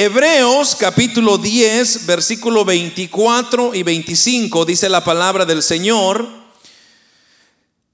[0.00, 6.28] Hebreos capítulo 10, versículo 24 y 25 dice la palabra del Señor.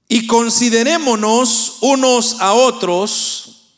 [0.07, 3.71] Y considerémonos unos a otros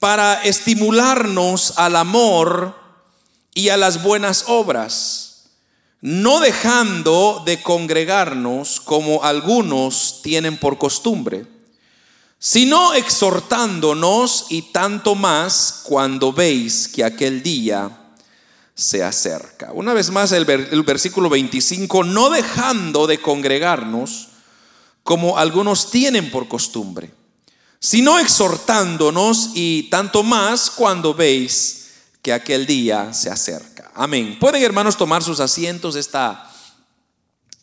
[0.00, 2.74] para estimularnos al amor
[3.54, 5.44] y a las buenas obras,
[6.00, 11.46] no dejando de congregarnos como algunos tienen por costumbre,
[12.38, 17.90] sino exhortándonos y tanto más cuando veis que aquel día
[18.78, 19.72] se acerca.
[19.72, 24.28] Una vez más el, versículo 25, no dejando de congregarnos
[25.02, 27.10] como algunos tienen por costumbre,
[27.80, 31.88] sino exhortándonos y tanto más cuando veis
[32.22, 33.90] que aquel día se acerca.
[33.94, 34.38] Amén.
[34.38, 36.48] Pueden hermanos tomar sus asientos esta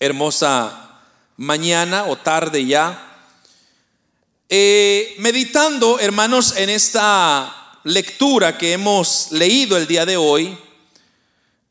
[0.02, 1.00] hermosa
[1.38, 3.15] mañana o tarde ya.
[4.48, 10.56] Eh, meditando, hermanos, en esta lectura que hemos leído el día de hoy,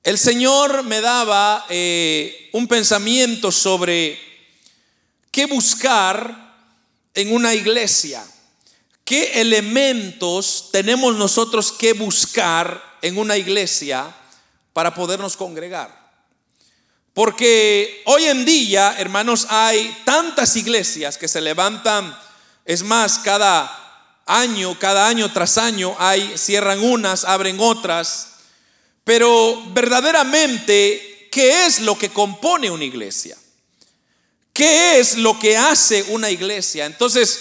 [0.03, 4.19] el Señor me daba eh, un pensamiento sobre
[5.31, 6.53] qué buscar
[7.15, 8.27] en una iglesia.
[9.05, 14.13] ¿Qué elementos tenemos nosotros que buscar en una iglesia
[14.73, 16.13] para podernos congregar?
[17.13, 22.19] Porque hoy en día, hermanos, hay tantas iglesias que se levantan,
[22.65, 23.85] es más, cada
[24.27, 28.29] año, cada año tras año hay cierran unas, abren otras,
[29.05, 33.37] pero verdaderamente, ¿qué es lo que compone una iglesia?
[34.53, 36.87] ¿Qué es lo que hace una iglesia?
[36.87, 37.39] Entonces,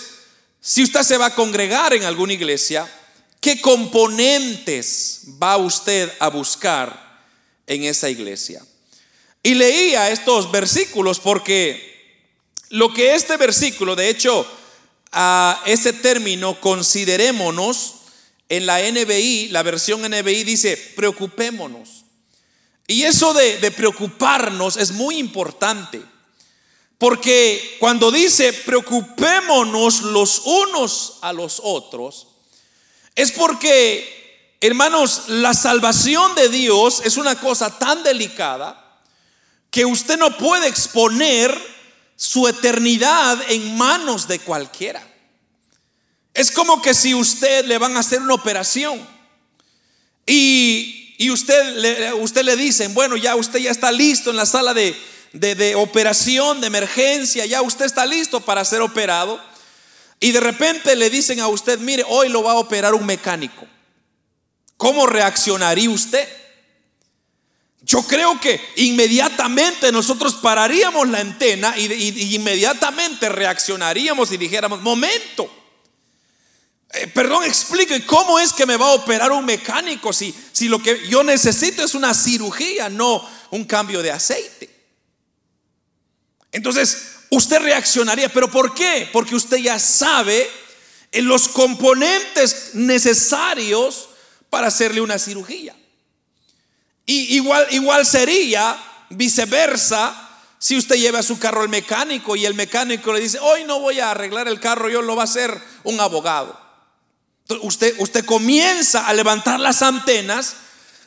[0.60, 2.92] si usted se va a congregar en alguna iglesia,
[3.40, 7.22] ¿qué componentes va usted a buscar
[7.68, 8.66] en esa iglesia?
[9.44, 11.94] Y leía estos versículos porque
[12.70, 14.48] lo que este versículo, de hecho,
[15.14, 17.96] a ese término, considerémonos,
[18.50, 22.04] en la NBI, la versión NBI dice, preocupémonos.
[22.88, 26.02] Y eso de, de preocuparnos es muy importante.
[26.98, 32.28] Porque cuando dice preocupémonos los unos a los otros,
[33.16, 39.02] es porque, hermanos, la salvación de Dios es una cosa tan delicada
[39.70, 41.73] que usted no puede exponer
[42.16, 45.06] su eternidad en manos de cualquiera.
[46.34, 49.08] Es como que si usted le van a hacer una operación
[50.26, 54.74] y, usted, le, usted le dicen, bueno, ya usted ya está listo en la sala
[54.74, 54.96] de,
[55.34, 59.40] de, operación, de emergencia, ya usted está listo para ser operado.
[60.20, 63.68] Y de repente le dicen a usted, mire, hoy lo va a operar un mecánico.
[64.78, 66.28] ¿Cómo reaccionaría usted?
[67.86, 75.52] Yo creo que inmediatamente nosotros pararíamos la antena y, inmediatamente reaccionaríamos y dijéramos, momento,
[76.94, 80.82] eh, perdón, explique cómo es que me va a operar un mecánico si, si lo
[80.82, 84.70] que yo necesito es una cirugía, no un cambio de aceite.
[86.54, 89.10] Entonces, usted reaccionaría, pero ¿por qué?
[89.12, 90.50] Porque usted ya sabe
[91.12, 94.08] en los componentes necesarios
[94.50, 95.76] para hacerle una cirugía.
[97.06, 98.78] Y igual, igual sería
[99.10, 100.24] viceversa
[100.64, 104.00] si usted lleva su carro al mecánico y el mecánico le dice, hoy no voy
[104.00, 106.58] a arreglar el carro, yo lo va a hacer un abogado.
[107.64, 110.56] usted, usted comienza a levantar las antenas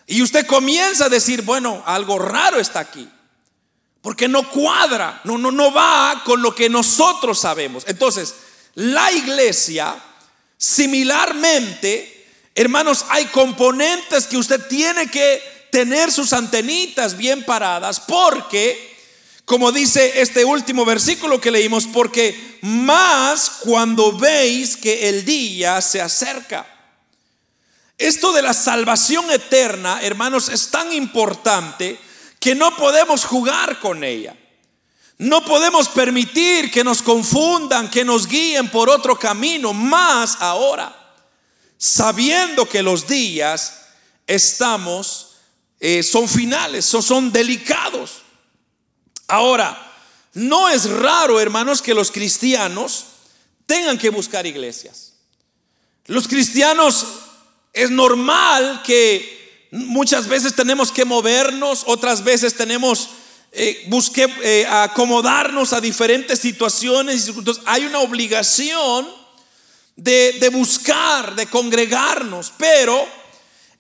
[0.06, 3.08] y usted comienza a decir, bueno, algo raro está aquí.
[4.02, 7.84] Porque no cuadra, no, no, no va con lo que nosotros sabemos.
[7.86, 8.34] Entonces,
[8.74, 9.96] la iglesia,
[10.58, 18.96] similarmente, hermanos, hay componentes que usted tiene que tener sus antenitas bien paradas porque,
[19.44, 26.00] como dice este último versículo que leímos, porque más cuando veis que el día se
[26.00, 26.66] acerca.
[27.98, 31.98] Esto de la salvación eterna, hermanos, es tan importante
[32.40, 34.34] que no podemos jugar con ella.
[35.18, 41.14] No podemos permitir que nos confundan, que nos guíen por otro camino, más ahora,
[41.76, 43.82] sabiendo que los días
[44.26, 45.25] estamos,
[45.80, 48.22] eh, son finales, son, delicados.
[49.28, 49.92] Ahora,
[50.34, 53.06] no es raro, hermanos, que los cristianos
[53.66, 55.14] tengan que buscar iglesias.
[56.06, 57.06] Los cristianos
[57.72, 59.36] es normal que
[59.76, 63.10] Muchas veces tenemos que movernos, otras veces tenemos
[63.52, 63.88] eh,
[64.42, 67.30] eh, acomodarnos a diferentes situaciones.
[67.64, 69.06] Hay una obligación
[69.96, 73.06] de, buscar, de congregarnos, pero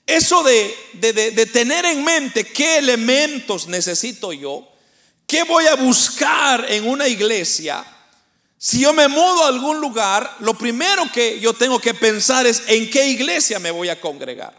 [0.06, 4.66] eso de, tener en mente qué elementos necesito yo,
[5.26, 7.84] qué voy a buscar en una iglesia,
[8.58, 12.62] si yo me mudo a algún lugar, lo primero que yo tengo que pensar es
[12.68, 14.54] en qué iglesia me voy a congregar.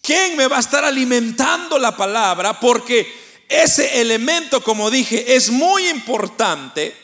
[0.00, 2.58] ¿Quién me va a estar alimentando la palabra?
[2.58, 3.06] Porque
[3.48, 6.96] ese elemento, como dije, es muy importante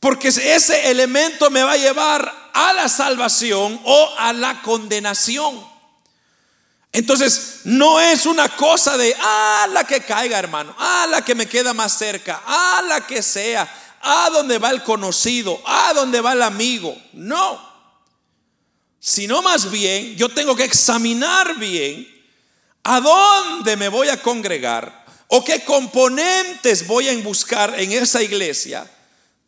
[0.00, 5.69] porque ese elemento me va a llevar a la salvación o a la condenación.
[6.92, 11.46] Entonces, no es una cosa de, ah, la que caiga, hermano, ah, la que me
[11.46, 13.68] queda más cerca, ah, la que sea,
[14.02, 16.96] ah, donde va el conocido, ah, donde va el amigo.
[17.12, 17.70] No.
[18.98, 22.08] Sino más bien, yo tengo que examinar bien
[22.82, 28.90] a dónde me voy a congregar o qué componentes voy a buscar en esa iglesia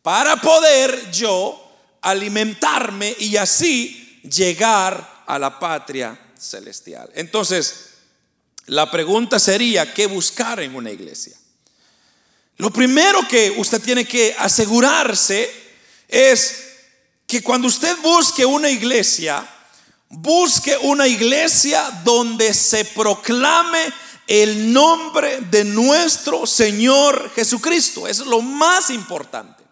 [0.01, 1.59] para poder yo
[2.01, 7.09] alimentarme y así llegar a la patria celestial.
[7.15, 7.85] Entonces,
[8.67, 11.35] la pregunta sería, ¿qué buscar en una iglesia?
[12.57, 15.51] Lo primero que usted tiene que asegurarse
[16.07, 16.63] es
[17.25, 19.45] que cuando usted busque una iglesia,
[20.09, 23.91] busque una iglesia donde se proclame
[24.27, 28.07] el nombre de nuestro Señor Jesucristo.
[28.07, 29.63] Eso es lo más importante.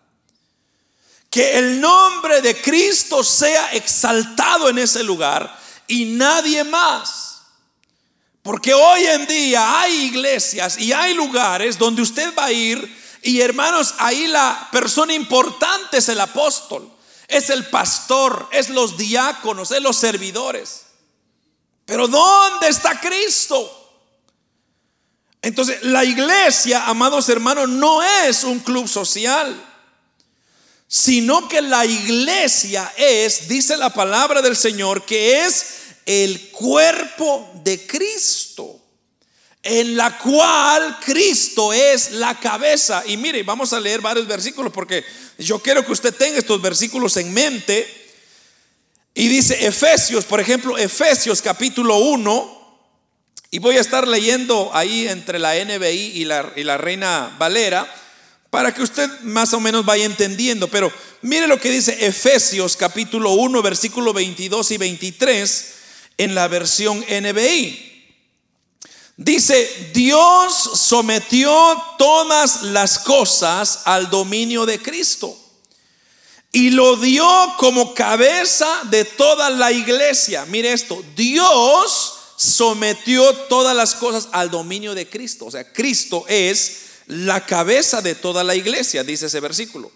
[1.29, 5.60] Que el nombre de Cristo sea exaltado en ese lugar
[5.91, 7.41] y nadie más.
[8.41, 13.39] Porque hoy en día hay iglesias y hay lugares donde usted va a ir y
[13.41, 16.91] hermanos, ahí la persona importante es el apóstol,
[17.27, 20.85] es el pastor, es los diáconos, es los servidores.
[21.85, 23.77] Pero ¿dónde está Cristo?
[25.43, 29.55] Entonces, la iglesia, amados hermanos, no es un club social,
[30.93, 35.65] sino que la iglesia es, dice la palabra del Señor, que es
[36.05, 38.77] el cuerpo de Cristo,
[39.63, 43.03] en la cual Cristo es la cabeza.
[43.07, 45.05] Y mire, vamos a leer varios versículos porque
[45.37, 47.87] yo quiero que usted tenga estos versículos en mente.
[49.13, 52.79] Y dice Efesios, por ejemplo, Efesios capítulo 1,
[53.49, 57.89] y voy a estar leyendo ahí entre la NBI y la, y la Reina Valera
[58.51, 60.67] para que usted más o menos vaya entendiendo.
[60.67, 60.93] Pero
[61.23, 65.73] mire lo que dice Efesios capítulo 1, versículo 22 y 23
[66.17, 67.87] en la versión NBI.
[69.17, 71.51] Dice, Dios sometió
[71.97, 75.37] todas las cosas al dominio de Cristo
[76.51, 77.25] y lo dio
[77.57, 80.45] como cabeza de toda la iglesia.
[80.47, 85.45] Mire esto, Dios sometió todas las cosas al dominio de Cristo.
[85.45, 89.91] O sea, Cristo es la cabeza de toda la iglesia, dice ese versículo.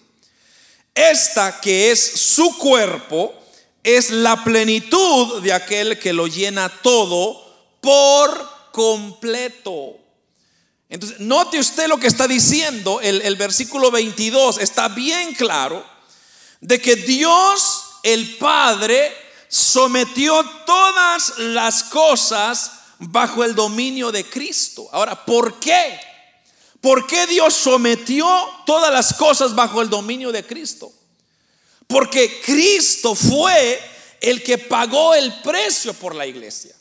[0.94, 3.33] Esta que es su cuerpo,
[3.83, 7.41] es la plenitud de aquel que lo llena todo
[7.79, 9.97] por completo.
[10.89, 15.85] Entonces, note usted lo que está diciendo, el, versículo 22 está bien claro
[16.59, 19.15] de que Dios, el Padre,
[19.47, 24.89] sometió todas las cosas bajo el dominio de Cristo.
[24.91, 26.00] Ahora, ¿por qué?
[26.86, 28.28] ¿Por qué Dios sometió
[28.64, 30.94] todas las cosas bajo el dominio de Cristo?
[31.88, 33.82] Porque Cristo fue
[34.22, 36.76] el que pagó el precio por la iglesia.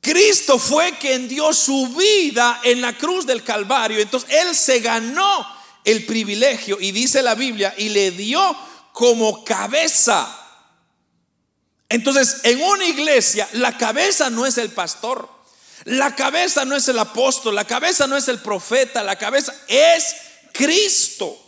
[0.00, 3.98] Cristo fue quien dio su vida en la cruz del Calvario.
[3.98, 5.46] Entonces Él se ganó
[5.84, 8.56] el privilegio y dice la Biblia y le dio
[8.94, 10.34] como cabeza.
[11.90, 15.28] Entonces en una iglesia la cabeza no es el pastor,
[15.84, 20.14] la cabeza no es el apóstol, la cabeza no es el profeta, la cabeza es
[20.52, 21.38] Cristo.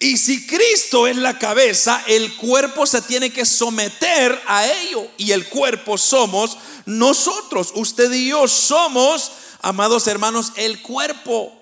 [0.00, 5.08] Y si Cristo es la cabeza, el cuerpo se tiene que someter a ello.
[5.16, 7.72] Y el cuerpo somos nosotros.
[7.74, 11.52] Usted y yo somos, amados hermanos, el cuerpo.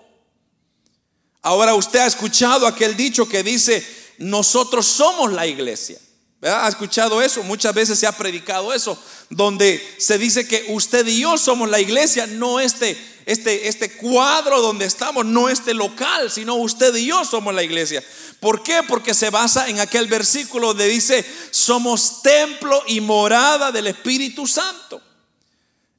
[1.40, 3.86] Ahora usted ha escuchado aquel dicho que dice,
[4.18, 5.98] nosotros somos la iglesia.
[6.46, 7.42] ¿Ha escuchado eso?
[7.42, 9.00] Muchas veces se ha predicado eso,
[9.30, 14.62] donde se dice que usted y yo somos la iglesia, no este, este, este cuadro
[14.62, 18.04] donde estamos, no este local, sino usted y yo somos la iglesia.
[18.38, 18.82] ¿Por qué?
[18.86, 25.00] Porque se basa en aquel versículo donde dice, somos templo y morada del Espíritu Santo.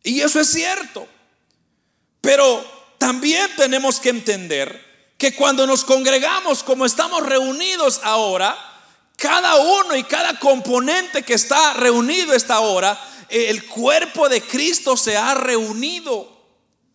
[0.04, 1.08] Y eso es cierto.
[2.22, 2.64] Pero
[2.98, 4.86] también tenemos que entender
[5.18, 8.67] que cuando nos congregamos como estamos reunidos ahora,
[9.18, 12.98] cada uno y cada componente que está reunido esta hora,
[13.30, 16.38] el cuerpo de Cristo se ha reunido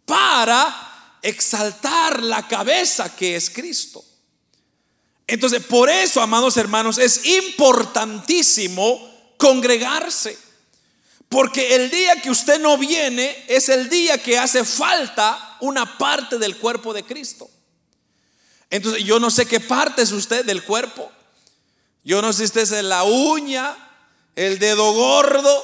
[0.06, 4.04] para exaltar la cabeza que es Cristo.
[5.26, 10.38] Entonces, por eso, amados hermanos, es importantísimo congregarse.
[11.28, 16.38] Porque el día que usted no viene es el día que hace falta una parte
[16.38, 17.50] del cuerpo de Cristo.
[18.70, 21.10] Entonces, yo no sé qué parte es usted del cuerpo.
[22.04, 23.76] Yo no sé si usted es la uña,
[24.34, 25.62] el dedo gordo,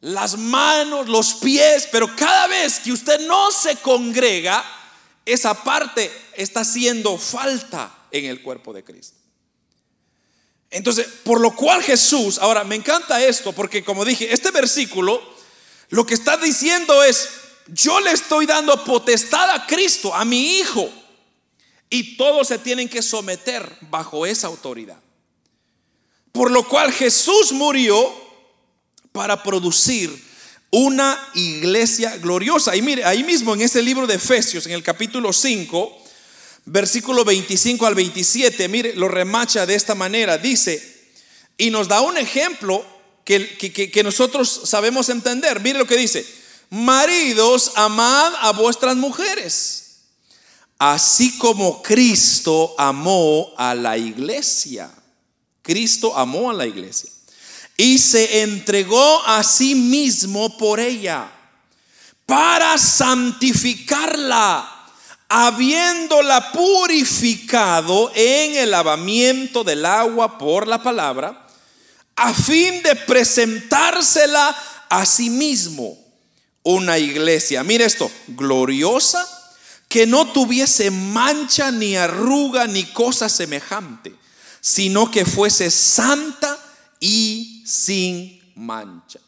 [0.00, 4.64] las manos, los pies, pero cada vez que usted no se congrega,
[5.24, 9.16] esa parte está haciendo falta en el cuerpo de Cristo.
[10.70, 15.22] Entonces, por lo cual Jesús, ahora me encanta esto, porque como dije, este versículo
[15.90, 17.28] lo que está diciendo es,
[17.66, 20.90] yo le estoy dando potestad a Cristo, a mi Hijo,
[21.92, 24.96] y todos se tienen que someter bajo esa autoridad.
[26.32, 28.10] Por lo cual Jesús murió
[29.12, 30.10] para producir
[30.70, 32.74] una iglesia gloriosa.
[32.74, 36.02] Y mire, ahí mismo en ese libro de Efesios, en el capítulo 5,
[36.64, 40.38] versículo 25 al 27, mire, lo remacha de esta manera.
[40.38, 41.12] Dice,
[41.58, 42.82] y nos da un ejemplo
[43.22, 45.60] que, que, nosotros sabemos entender.
[45.60, 46.24] Mire lo que dice,
[46.70, 49.81] maridos, amad a vuestras mujeres
[50.82, 54.90] así como Cristo amó a la iglesia.
[55.62, 57.08] Cristo amó a la iglesia.
[57.76, 61.30] Y se entregó a sí mismo por ella.
[62.26, 64.68] Para santificarla,
[65.28, 71.46] habiéndola purificado en el lavamiento del agua por la palabra,
[72.16, 74.56] a fin de presentársela
[74.88, 75.96] a sí mismo.
[76.64, 77.62] Una iglesia.
[77.62, 79.41] Mire esto, gloriosa,
[79.92, 84.16] que no tuviese mancha ni arruga ni cosa semejante,
[84.58, 86.58] sino que fuese santa
[86.98, 89.20] y sin mancha.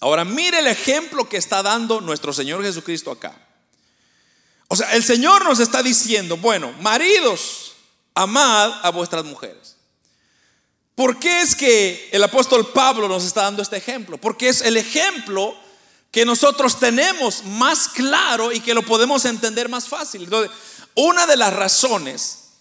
[0.00, 3.34] Ahora mire el ejemplo que está dando nuestro Señor Jesucristo acá.
[4.68, 7.76] O sea, el Señor nos está diciendo, bueno, maridos,
[8.14, 9.76] amad a vuestras mujeres.
[10.94, 14.18] ¿Por qué es que el apóstol Pablo nos está dando este ejemplo?
[14.18, 15.56] Porque es el ejemplo
[16.16, 20.24] que nosotros tenemos más claro y que lo podemos entender más fácil.
[20.24, 20.50] Entonces,
[20.94, 22.52] una de las razones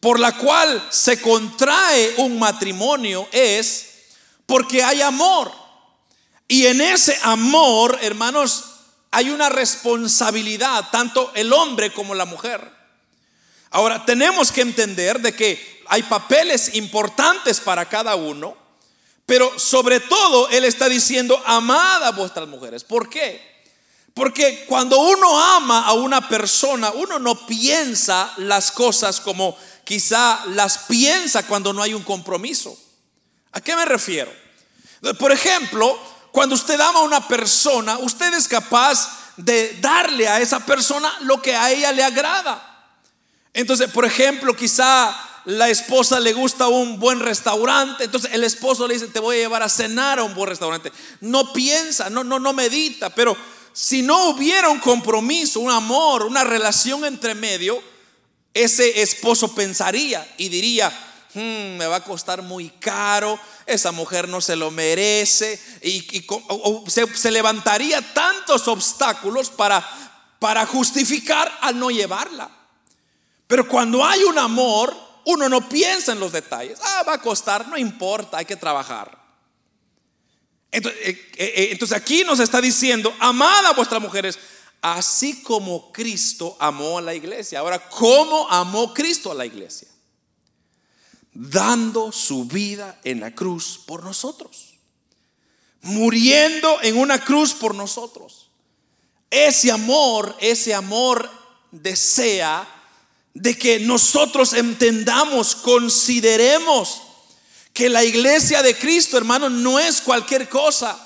[0.00, 3.90] por la cual se contrae un matrimonio es
[4.46, 5.52] porque hay amor.
[6.48, 8.64] Y en ese amor, hermanos,
[9.10, 12.66] hay una responsabilidad, tanto el hombre como la mujer.
[13.68, 18.56] Ahora, tenemos que entender de que hay papeles importantes para cada uno,
[19.26, 22.84] pero sobre todo Él está diciendo, amad a vuestras mujeres.
[22.84, 23.52] ¿Por qué?
[24.14, 30.78] Porque cuando uno ama a una persona, uno no piensa las cosas como quizá las
[30.78, 32.76] piensa cuando no hay un compromiso.
[33.52, 34.32] ¿A qué me refiero?
[35.18, 35.98] Por ejemplo,
[36.30, 41.40] cuando usted ama a una persona, usted es capaz de darle a esa persona lo
[41.40, 42.68] que a ella le agrada.
[43.54, 48.94] Entonces, por ejemplo, quizá la esposa le gusta un buen restaurante, entonces el esposo le
[48.94, 50.92] dice, te voy a llevar a cenar a un buen restaurante.
[51.20, 53.36] No piensa, no, no, no medita, pero
[53.72, 57.82] si no hubiera un compromiso, un amor, una relación entre medio,
[58.54, 60.90] ese esposo pensaría y diría,
[61.34, 66.06] hmm, me va a costar muy caro, esa mujer no se lo merece, y,
[66.86, 69.84] se, levantaría tantos obstáculos para,
[70.38, 72.50] para justificar al no llevarla.
[73.46, 76.78] Pero cuando hay un amor, uno no piensa en los detalles.
[76.82, 79.18] Ah, va a costar, no importa, hay que trabajar.
[80.70, 84.38] Entonces, eh, eh, eh, entonces aquí nos está diciendo, amad a vuestras mujeres
[84.80, 87.60] así como Cristo amó a la iglesia.
[87.60, 89.88] Ahora, ¿cómo amó Cristo a la iglesia?
[91.32, 94.74] Dando su vida en la cruz por nosotros.
[95.82, 98.50] Muriendo en una cruz por nosotros.
[99.30, 101.30] Ese amor, ese amor
[101.70, 102.66] desea
[103.34, 107.02] de que nosotros entendamos, consideremos
[107.72, 110.98] que la iglesia de Cristo, hermano, no es cualquier cosa.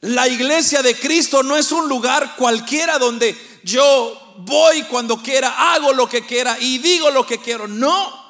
[0.00, 5.92] La iglesia de Cristo no es un lugar cualquiera donde yo voy cuando quiera, hago
[5.92, 7.66] lo que quiera y digo lo que quiero.
[7.66, 8.28] No.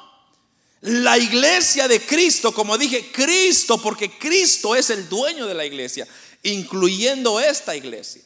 [0.81, 6.07] La iglesia de Cristo, como dije, Cristo, porque Cristo es el dueño de la iglesia,
[6.43, 8.23] incluyendo esta iglesia.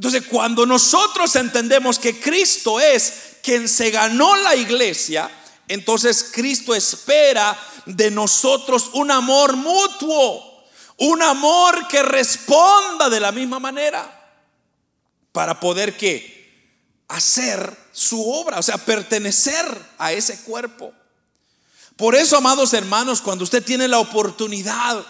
[0.00, 5.30] Entonces, cuando nosotros entendemos que Cristo es quien se ganó la iglesia,
[5.68, 7.54] entonces Cristo espera
[7.84, 10.64] de nosotros un amor mutuo.
[10.96, 14.10] Un amor que responda de la misma manera
[15.32, 19.66] para poder que hacer su obra, o sea, pertenecer
[19.98, 20.94] a ese cuerpo.
[21.98, 25.04] Por eso, amados hermanos, cuando usted tiene la oportunidad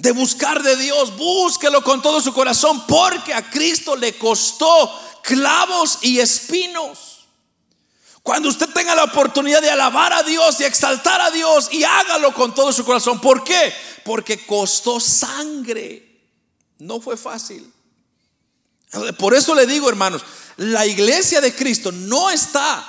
[0.00, 4.90] de buscar de Dios, búsquelo con todo su corazón, porque a Cristo le costó
[5.22, 7.26] clavos y espinos.
[8.22, 12.32] Cuando usted tenga la oportunidad de alabar a Dios y exaltar a Dios y hágalo
[12.32, 13.20] con todo su corazón.
[13.20, 13.74] ¿Por qué?
[14.02, 16.22] Porque costó sangre.
[16.78, 17.70] No fue fácil.
[19.18, 20.22] Por eso le digo, hermanos,
[20.56, 22.86] la iglesia de Cristo no está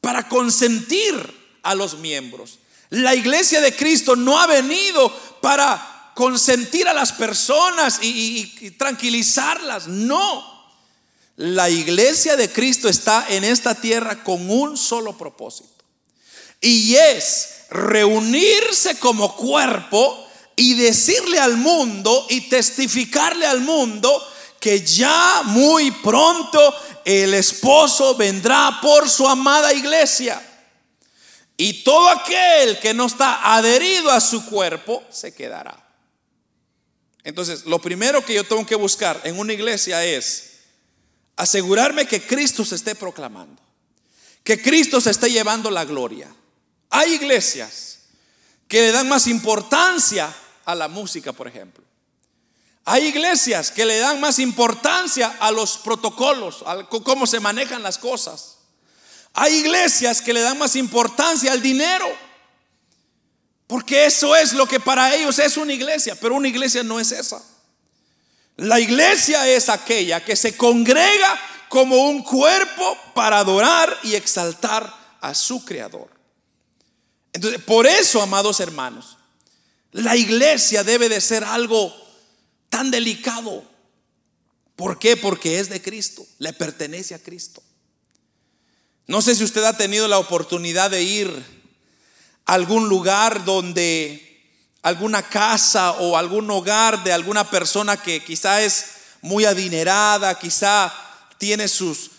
[0.00, 2.60] para consentir a los miembros.
[2.90, 5.10] La iglesia de Cristo no ha venido
[5.40, 9.86] para consentir a las personas y, tranquilizarlas.
[9.86, 10.50] No.
[11.36, 15.70] La iglesia de Cristo está en esta tierra con un solo propósito.
[16.60, 24.22] Y es reunirse como cuerpo y decirle al mundo y testificarle al mundo
[24.60, 30.40] que ya muy pronto el esposo vendrá por su amada iglesia.
[31.56, 35.81] Y todo aquel que no está adherido a su cuerpo se quedará.
[37.24, 40.52] Entonces, lo primero que yo tengo que buscar en una iglesia es
[41.36, 43.62] asegurarme que Cristo se esté proclamando,
[44.42, 46.34] que Cristo se esté llevando la gloria.
[46.90, 48.00] Hay iglesias
[48.68, 51.84] que le dan más importancia a la música, por ejemplo.
[52.84, 57.98] Hay iglesias que le dan más importancia a los protocolos, a cómo se manejan las
[57.98, 58.58] cosas.
[59.34, 62.06] Hay iglesias que le dan más importancia al dinero.
[63.66, 67.12] Porque eso es lo que para ellos es una iglesia, pero una iglesia no es
[67.12, 67.42] esa.
[68.56, 75.34] La iglesia es aquella que se congrega como un cuerpo para adorar y exaltar a
[75.34, 76.10] su creador.
[77.32, 79.16] Entonces, por eso, amados hermanos,
[79.90, 81.94] la iglesia debe de ser algo
[82.68, 83.64] tan delicado.
[84.76, 85.16] ¿Por qué?
[85.16, 87.62] Porque es de Cristo, le pertenece a Cristo.
[89.06, 91.61] No sé si usted ha tenido la oportunidad de ir
[92.46, 94.28] algún lugar donde
[94.82, 98.86] alguna casa o algún hogar de alguna persona que quizá es
[99.22, 100.92] muy adinerada, quizá
[101.38, 102.10] tiene sus,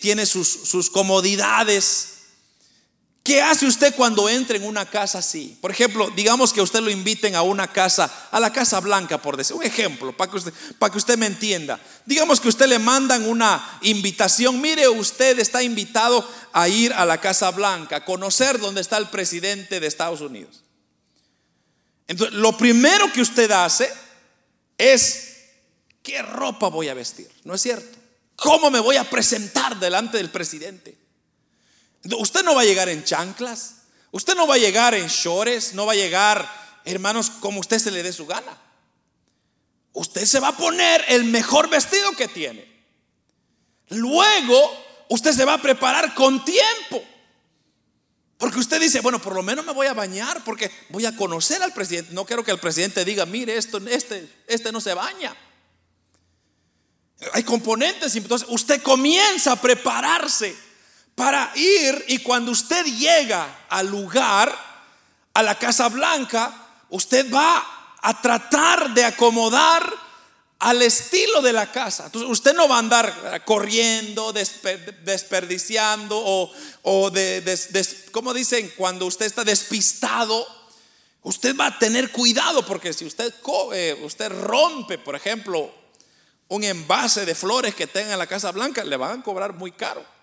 [0.00, 2.17] tiene sus, sus comodidades.
[3.28, 5.58] ¿Qué hace usted cuando entra en una casa así?
[5.60, 9.36] Por ejemplo, digamos que usted lo inviten a una casa, a la Casa Blanca, por
[9.36, 11.78] decir, un ejemplo, para que usted, para que usted me entienda.
[12.06, 17.20] Digamos que usted le mandan una invitación, mire, usted está invitado a ir a la
[17.20, 20.62] Casa Blanca, a conocer dónde está el presidente de Estados Unidos.
[22.06, 23.92] Entonces, lo primero que usted hace
[24.78, 25.34] es,
[26.02, 27.30] ¿qué ropa voy a vestir?
[27.44, 27.98] ¿No es cierto?
[28.36, 31.07] ¿Cómo me voy a presentar delante del presidente?
[32.16, 35.86] Usted no va a llegar en chanclas, usted no va a llegar en shorts, no
[35.86, 38.56] va a llegar, hermanos, como usted se le dé su gana.
[39.92, 42.66] Usted se va a poner el mejor vestido que tiene.
[43.88, 47.02] Luego, usted se va a preparar con tiempo.
[48.36, 51.60] Porque usted dice, bueno, por lo menos me voy a bañar porque voy a conocer
[51.62, 52.14] al presidente.
[52.14, 55.36] No quiero que el presidente diga, mire, esto, este, este no se baña.
[57.32, 60.54] Hay componentes, entonces usted comienza a prepararse
[61.18, 64.56] para ir y cuando usted llega al lugar,
[65.34, 66.52] a la Casa Blanca,
[66.90, 69.92] usted va a tratar de acomodar
[70.60, 72.06] al estilo de la casa.
[72.06, 76.52] Entonces, usted no va a andar corriendo, desperdiciando o,
[76.82, 77.42] o de,
[78.12, 78.72] ¿cómo dicen?
[78.76, 80.46] Cuando usted está despistado,
[81.24, 83.34] usted va a tener cuidado porque si usted,
[83.72, 85.74] eh, usted rompe, por ejemplo,
[86.46, 89.72] un envase de flores que tenga en la Casa Blanca, le van a cobrar muy
[89.72, 90.17] caro.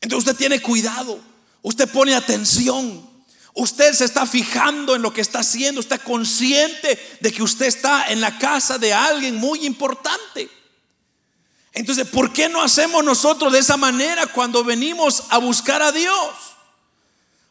[0.00, 1.20] Entonces usted tiene cuidado,
[1.62, 3.08] usted pone atención,
[3.54, 8.10] usted se está fijando en lo que está haciendo, está consciente de que usted está
[8.10, 10.48] en la casa de alguien muy importante.
[11.72, 16.34] Entonces, ¿por qué no hacemos nosotros de esa manera cuando venimos a buscar a Dios?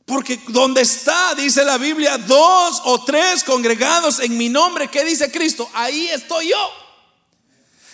[0.06, 5.32] Porque donde está, dice la Biblia, dos o tres congregados en mi nombre, ¿qué dice
[5.32, 5.70] Cristo?
[5.74, 6.89] Ahí estoy yo.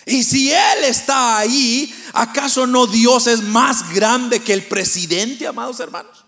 [0.08, 5.80] Y si Él está ahí, ¿acaso no Dios es más grande que el presidente, amados
[5.80, 6.24] hermanos?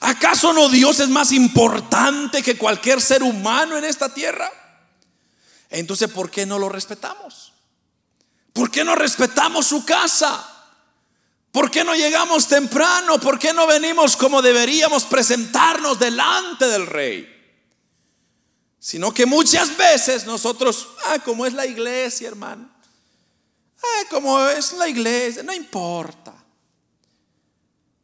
[0.00, 4.50] ¿Acaso no Dios es más importante que cualquier ser humano en esta tierra?
[5.70, 7.52] Entonces, ¿por qué no lo respetamos?
[8.52, 10.50] ¿Por qué no respetamos su casa?
[11.52, 13.20] ¿Por qué no llegamos temprano?
[13.20, 17.30] ¿Por qué no venimos como deberíamos presentarnos delante del rey?
[18.80, 22.73] Sino que muchas veces nosotros, ah, como es la iglesia, hermano
[24.10, 26.34] como es la iglesia, no importa.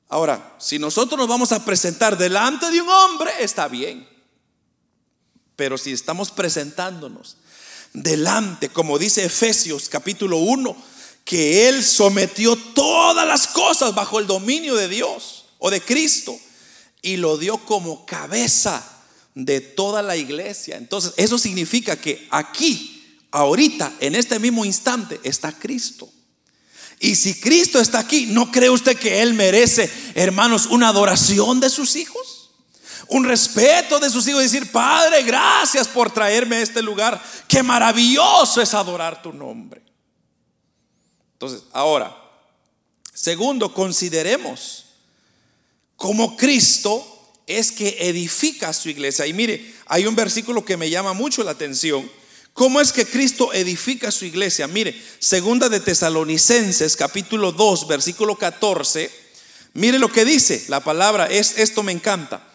[0.08, 4.08] Ahora, si nosotros nos vamos a presentar delante de un hombre, está bien.
[5.54, 7.36] Pero si estamos presentándonos
[7.92, 10.76] delante, como dice Efesios capítulo 1,
[11.24, 16.36] que Él sometió todas las cosas bajo el dominio de Dios o de Cristo
[17.02, 18.84] y lo dio como cabeza
[19.34, 20.76] de toda la iglesia.
[20.76, 22.99] Entonces, eso significa que aquí
[23.30, 26.10] ahorita, en este mismo instante, está Cristo.
[26.98, 31.70] Y si Cristo está aquí, ¿no cree usted que Él merece, hermanos, una adoración de
[31.70, 32.50] sus hijos?
[33.08, 37.20] Un respeto de sus hijos, decir, Padre, gracias por traerme a este lugar.
[37.48, 39.82] Qué maravilloso es adorar tu nombre.
[41.32, 42.14] Entonces, ahora,
[43.14, 44.84] segundo, consideremos
[45.96, 47.04] cómo Cristo
[47.46, 49.26] es que edifica su iglesia.
[49.26, 52.08] Y mire, hay un versículo que me llama mucho la atención.
[52.60, 54.66] ¿Cómo es que Cristo edifica su iglesia?
[54.66, 59.10] Mire, segunda de Tesalonicenses, capítulo 2, versículo 14.
[59.72, 62.46] Mire lo que dice la palabra, es esto me encanta.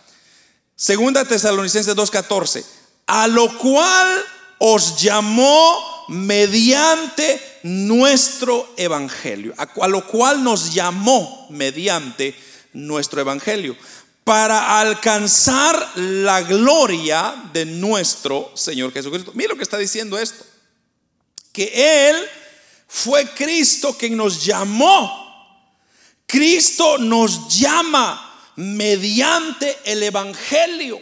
[0.76, 2.64] Segunda Tesalonicenses 2:14,
[3.08, 4.24] a lo cual
[4.60, 12.36] os llamó mediante nuestro evangelio, a lo cual nos llamó mediante
[12.74, 13.76] nuestro evangelio
[14.26, 19.32] para alcanzar la gloria de nuestro Señor Jesucristo.
[19.36, 20.44] Mira lo que está diciendo esto.
[21.54, 22.18] Que Él
[22.88, 25.24] fue Cristo quien nos llamó.
[26.26, 31.00] Cristo nos llama mediante el Evangelio.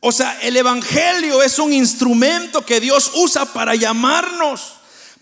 [0.00, 4.72] O sea, el Evangelio es un instrumento que Dios usa para llamarnos,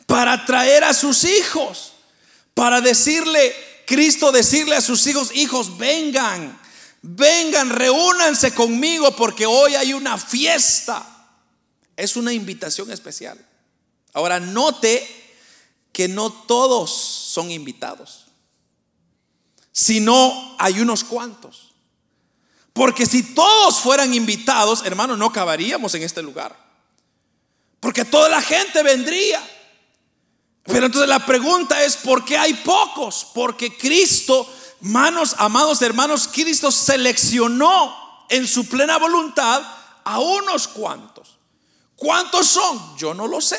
[0.07, 1.93] para traer a sus hijos,
[2.55, 3.55] para decirle,
[3.87, 6.59] Cristo decirle a sus hijos, hijos, vengan,
[7.07, 11.05] vengan, reúnanse conmigo porque hoy hay una fiesta.
[11.97, 13.39] Es una invitación especial.
[14.13, 15.25] Ahora, note
[15.93, 18.27] que no todos son invitados,
[19.73, 21.73] sino hay unos cuantos.
[22.73, 26.55] Porque si todos fueran invitados, hermanos, no acabaríamos en este lugar.
[27.81, 29.43] Porque toda la gente vendría.
[30.65, 33.29] Pero entonces la pregunta es, ¿por qué hay pocos?
[33.33, 34.47] Porque Cristo
[34.81, 37.95] Manos, amados hermanos, Cristo seleccionó
[38.29, 39.63] en su plena voluntad
[40.05, 41.39] a unos cuantos.
[41.97, 42.97] ¿Cuántos son?
[42.97, 43.59] Yo no lo sé.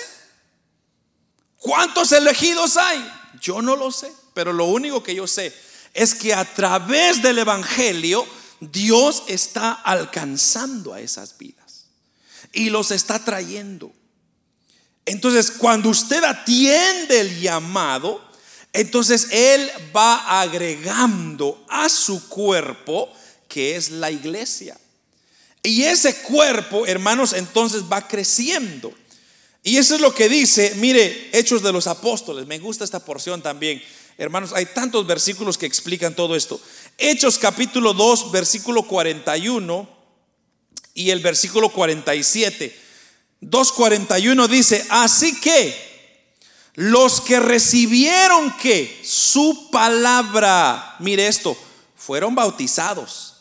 [1.58, 3.06] ¿Cuántos elegidos hay?
[3.41, 4.13] Yo no lo sé.
[4.34, 5.56] Pero lo único que yo sé
[5.93, 8.25] es que a través del Evangelio
[8.60, 11.88] Dios está alcanzando a esas vidas
[12.53, 13.91] y los está trayendo.
[15.06, 18.27] Entonces, cuando usted atiende el llamado,
[18.80, 23.12] entonces Él va agregando a su cuerpo,
[23.48, 24.78] que es la iglesia.
[25.63, 28.94] Y ese cuerpo, hermanos, entonces va creciendo.
[29.63, 33.42] Y eso es lo que dice, mire, Hechos de los Apóstoles, me gusta esta porción
[33.42, 33.82] también.
[34.18, 36.60] Hermanos, hay tantos versículos que explican todo esto.
[36.98, 39.90] Hechos capítulo 2, versículo 41
[40.94, 42.76] y el versículo 47.
[43.42, 45.87] 2.41 dice, así que
[46.78, 51.58] los que recibieron que su palabra, mire esto,
[51.96, 53.38] fueron bautizados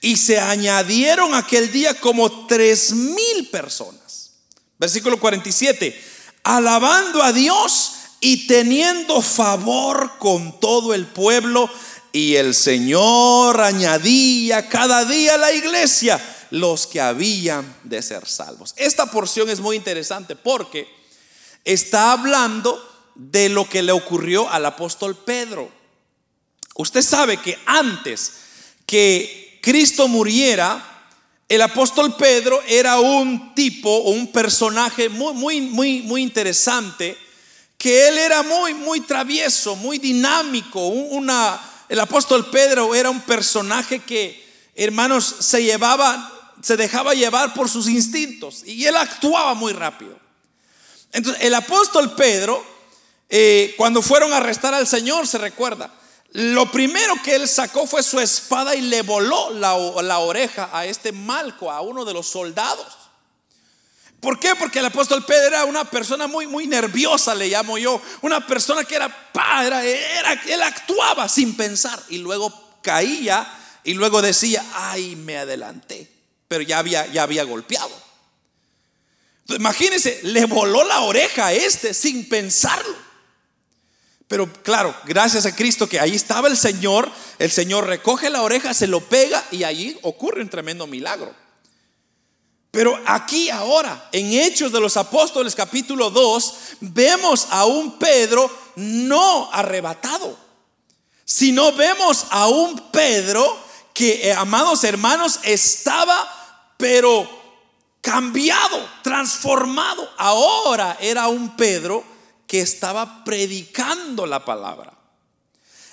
[0.00, 4.32] y se añadieron aquel día como tres mil personas.
[4.76, 6.04] Versículo 47,
[6.42, 11.70] alabando a Dios y teniendo favor con todo el pueblo.
[12.12, 18.74] Y el Señor añadía cada día a la iglesia los que habían de ser salvos.
[18.76, 20.99] Esta porción es muy interesante porque
[21.64, 25.70] está hablando de lo que le ocurrió al apóstol Pedro.
[26.74, 28.32] Usted sabe que antes
[28.86, 30.86] que Cristo muriera,
[31.50, 37.18] el apóstol Pedro era un tipo o un personaje muy, muy, muy, muy interesante,
[37.76, 40.86] que él era muy, muy travieso, muy dinámico.
[40.86, 46.30] Una, el apóstol Pedro era un personaje que, hermanos, se llevaba,
[46.62, 50.19] se dejaba llevar por sus instintos y él actuaba muy rápido.
[51.12, 52.64] Entonces, el apóstol Pedro,
[53.28, 55.92] eh, cuando fueron a arrestar al Señor, se recuerda,
[56.32, 60.86] lo primero que él sacó fue su espada y le voló la, la oreja a
[60.86, 62.86] este Malco, a uno de los soldados.
[64.20, 64.54] ¿Por qué?
[64.54, 68.00] Porque el apóstol Pedro era una persona muy, muy nerviosa, le llamo yo.
[68.20, 73.50] Una persona que era, padre, era, él actuaba sin pensar y luego caía
[73.82, 76.10] y luego decía, ay, me adelanté.
[76.48, 77.90] Pero ya había, ya había golpeado.
[79.56, 82.94] Imagínense, le voló la oreja a este sin pensarlo.
[84.28, 88.72] Pero claro, gracias a Cristo que ahí estaba el Señor, el Señor recoge la oreja,
[88.74, 91.34] se lo pega y allí ocurre un tremendo milagro.
[92.70, 99.50] Pero aquí ahora, en Hechos de los Apóstoles capítulo 2, vemos a un Pedro no
[99.52, 100.38] arrebatado,
[101.24, 103.58] sino vemos a un Pedro
[103.92, 106.36] que, eh, amados hermanos, estaba
[106.80, 107.28] pero
[108.00, 110.08] cambiado, transformado.
[110.16, 112.04] Ahora era un Pedro
[112.46, 114.92] que estaba predicando la palabra.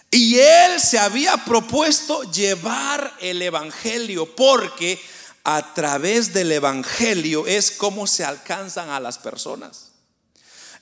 [0.10, 5.00] Y él se había propuesto llevar el Evangelio porque
[5.44, 9.92] a través del Evangelio es como se alcanzan a las personas.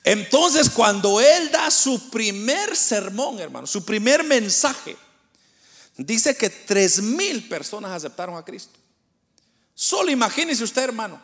[0.04, 4.96] Entonces cuando él da su primer sermón, hermano, su primer mensaje,
[5.96, 8.78] dice que tres mil personas aceptaron a Cristo.
[9.78, 11.20] Solo imagínese usted, hermano,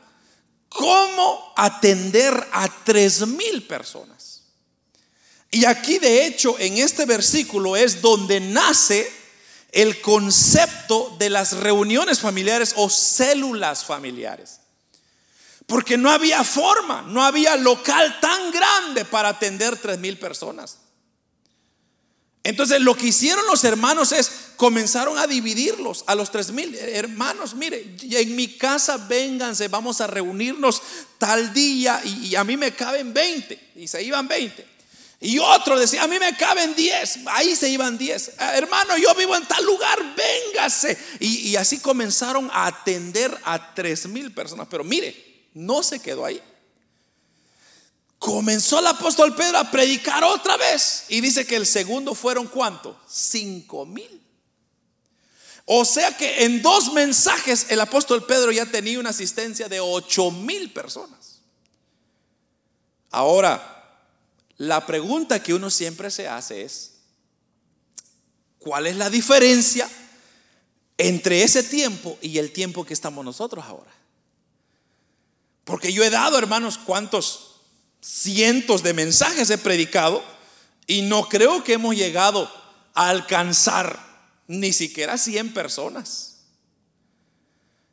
[0.68, 4.42] cómo atender a tres mil personas.
[5.50, 9.10] Y aquí, de hecho, en este versículo es donde nace
[9.70, 14.60] el concepto de las reuniones familiares o células familiares.
[15.66, 20.76] Porque no había forma, no había local tan grande para atender tres mil personas.
[22.44, 27.54] Entonces lo que hicieron los hermanos es comenzaron a dividirlos a los tres mil hermanos.
[27.54, 30.82] Mire, en mi casa vénganse, vamos a reunirnos
[31.18, 34.72] tal día y, a mí me caben 20 y se iban 20.
[35.20, 38.32] Y otro decía, a mí me caben 10, ahí se iban 10.
[38.38, 40.98] Ah, hermano, yo vivo en tal lugar, véngase.
[41.20, 44.66] Y, y así comenzaron a atender a tres mil personas.
[44.68, 46.42] Pero mire, no se quedó ahí
[48.22, 51.04] comenzó el apóstol Pedro a predicar otra vez.
[51.08, 52.98] Y dice que el segundo fueron cuánto?
[53.08, 54.21] Cinco mil.
[55.74, 60.30] O sea que en dos mensajes el apóstol Pedro ya tenía una asistencia de ocho
[60.30, 61.40] mil personas.
[63.10, 64.04] Ahora,
[64.58, 66.96] la pregunta que uno siempre se hace es,
[68.58, 69.88] ¿cuál es la diferencia
[70.98, 73.94] entre ese tiempo y el tiempo que estamos nosotros ahora?
[75.64, 77.62] Porque yo he dado, hermanos, cuántos
[78.02, 80.22] cientos de mensajes he predicado
[80.86, 82.52] y no creo que hemos llegado
[82.92, 84.11] a alcanzar
[84.52, 86.36] ni siquiera 100 personas.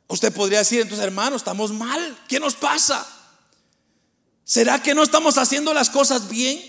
[0.08, 3.06] Usted podría decir, entonces hermanos, estamos mal, ¿qué nos pasa?
[4.44, 6.60] ¿Será que no estamos haciendo las cosas bien?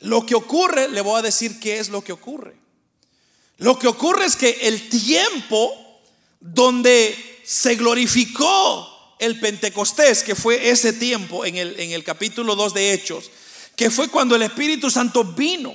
[0.00, 2.56] Lo que ocurre, le voy a decir qué es lo que ocurre.
[3.56, 5.72] Lo que ocurre es que el tiempo
[6.40, 12.74] donde se glorificó el Pentecostés, que fue ese tiempo en el, en el capítulo 2
[12.74, 13.30] de Hechos,
[13.74, 15.74] que fue cuando el Espíritu Santo vino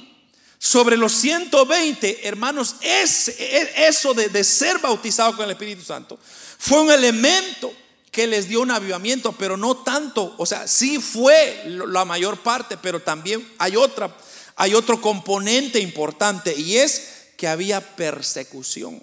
[0.62, 6.20] sobre los 120 hermanos, es, eso de, ser bautizado con el Espíritu Santo
[6.58, 7.74] fue un elemento
[8.12, 12.76] que les dio un avivamiento, pero no tanto, o sea, sí fue la mayor parte,
[12.76, 14.14] pero también hay otra,
[14.58, 19.02] hay otro componente importante y es que había persecución.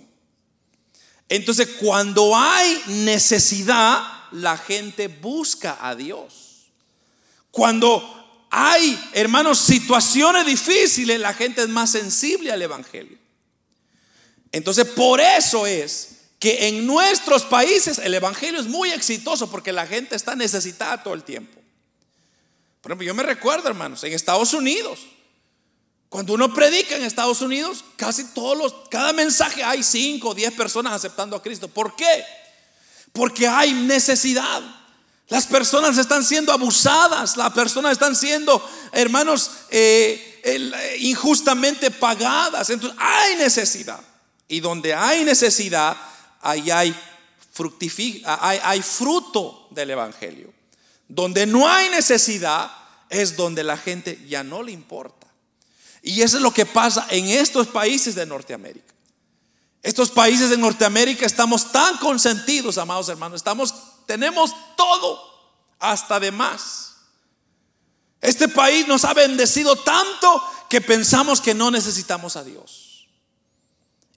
[1.30, 6.66] Entonces, cuando hay necesidad, la gente busca a Dios.
[7.50, 8.15] Cuando
[8.50, 13.18] hay, hermanos, situaciones difíciles, la gente es más sensible al Evangelio.
[14.52, 19.86] Entonces, por eso es que en nuestros países el Evangelio es muy exitoso porque la
[19.86, 21.60] gente está necesitada todo el tiempo.
[22.80, 25.00] Por ejemplo, yo me recuerdo, hermanos, en Estados Unidos,
[26.08, 30.52] cuando uno predica en Estados Unidos, casi todos los, cada mensaje hay 5 o 10
[30.52, 31.68] personas aceptando a Cristo.
[31.68, 32.24] ¿Por qué?
[33.12, 34.62] Porque hay necesidad.
[35.28, 42.70] Las personas están siendo abusadas, las personas están siendo, hermanos, eh, eh, injustamente pagadas.
[42.70, 44.00] Entonces hay necesidad.
[44.46, 45.96] Y donde hay necesidad,
[46.40, 46.94] ahí hay,
[48.38, 50.54] hay, fruto del Evangelio.
[51.08, 52.70] Donde no hay necesidad
[53.08, 55.26] es donde la gente ya no le importa.
[56.02, 58.94] Y eso es lo que pasa en estos países de Norteamérica.
[59.82, 63.74] Estos países de Norteamérica estamos tan consentidos, amados hermanos, estamos
[64.06, 65.20] tenemos todo
[65.78, 66.96] hasta de más.
[68.20, 73.08] Este país nos ha bendecido tanto que pensamos que no necesitamos a Dios.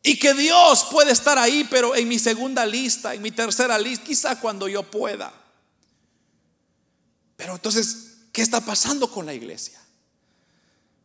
[0.01, 4.05] Y que Dios puede estar ahí, pero en mi segunda lista, en mi tercera lista,
[4.05, 5.33] quizá cuando yo pueda.
[7.35, 9.79] Pero entonces, ¿qué está pasando con la iglesia?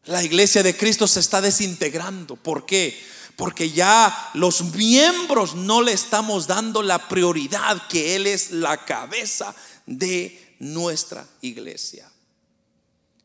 [0.05, 2.37] La iglesia de Cristo se está desintegrando.
[2.37, 2.99] ¿Por qué?
[3.37, 9.55] Porque ya los miembros no le estamos dando la prioridad que Él es la cabeza
[9.87, 12.11] de nuestra iglesia.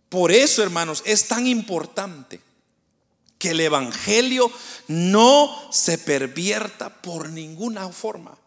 [0.09, 2.41] Por eso, hermanos, es tan importante
[3.37, 4.51] que el Evangelio
[4.87, 8.37] no se pervierta por ninguna forma.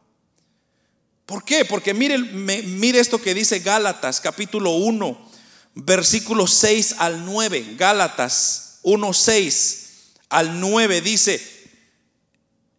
[1.24, 1.64] ¿Por qué?
[1.64, 5.30] Porque mire, mire esto que dice Gálatas capítulo 1,
[5.76, 7.74] versículos 6 al 9.
[7.78, 9.88] Gálatas 1, 6
[10.28, 11.40] al 9 dice,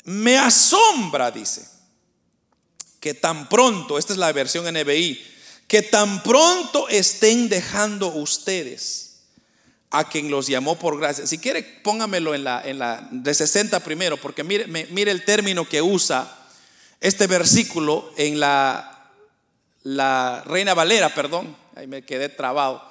[0.03, 1.65] me asombra, dice,
[2.99, 5.21] que tan pronto, esta es la versión NBI,
[5.67, 9.21] que tan pronto estén dejando ustedes
[9.89, 11.27] a quien los llamó por gracia.
[11.27, 16.35] Si quiere, póngamelo en la, de 60 primero, porque mire, mire el término que usa
[16.99, 19.11] este versículo en la,
[19.83, 22.81] la Reina Valera, perdón, ahí me quedé trabado.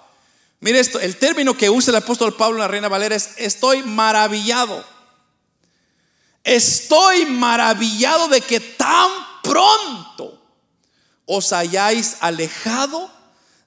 [0.61, 3.83] Mire esto, el término que usa el apóstol Pablo en la Reina Valera es estoy
[3.83, 4.92] maravillado.
[6.45, 9.11] Estoy maravillado de que tan
[9.43, 10.43] pronto
[11.25, 13.11] os hayáis alejado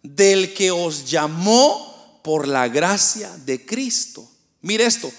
[0.03, 4.29] del que os llamó por la gracia de Cristo.
[4.61, 5.11] Mire esto,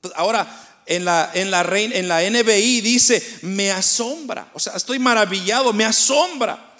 [0.00, 4.98] Pues ahora, en la, en la, en la NBI dice, me asombra, o sea, estoy
[4.98, 6.74] maravillado, me asombra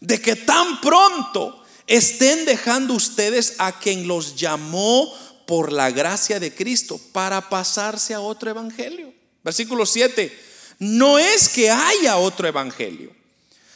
[0.00, 1.59] de que tan pronto
[1.90, 5.12] estén dejando ustedes a quien los llamó
[5.44, 9.12] por la gracia de Cristo para pasarse a otro evangelio.
[9.42, 10.32] Versículo 7.
[10.78, 13.12] No es que haya otro evangelio,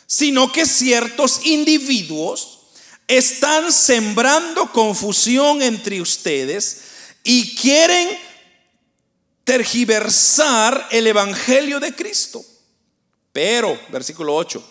[0.07, 2.61] sino que ciertos individuos
[3.09, 6.83] están sembrando confusión entre ustedes
[7.25, 8.17] y quieren
[9.43, 12.45] tergiversar el evangelio de Cristo.
[13.33, 14.65] Pero, versículo 8,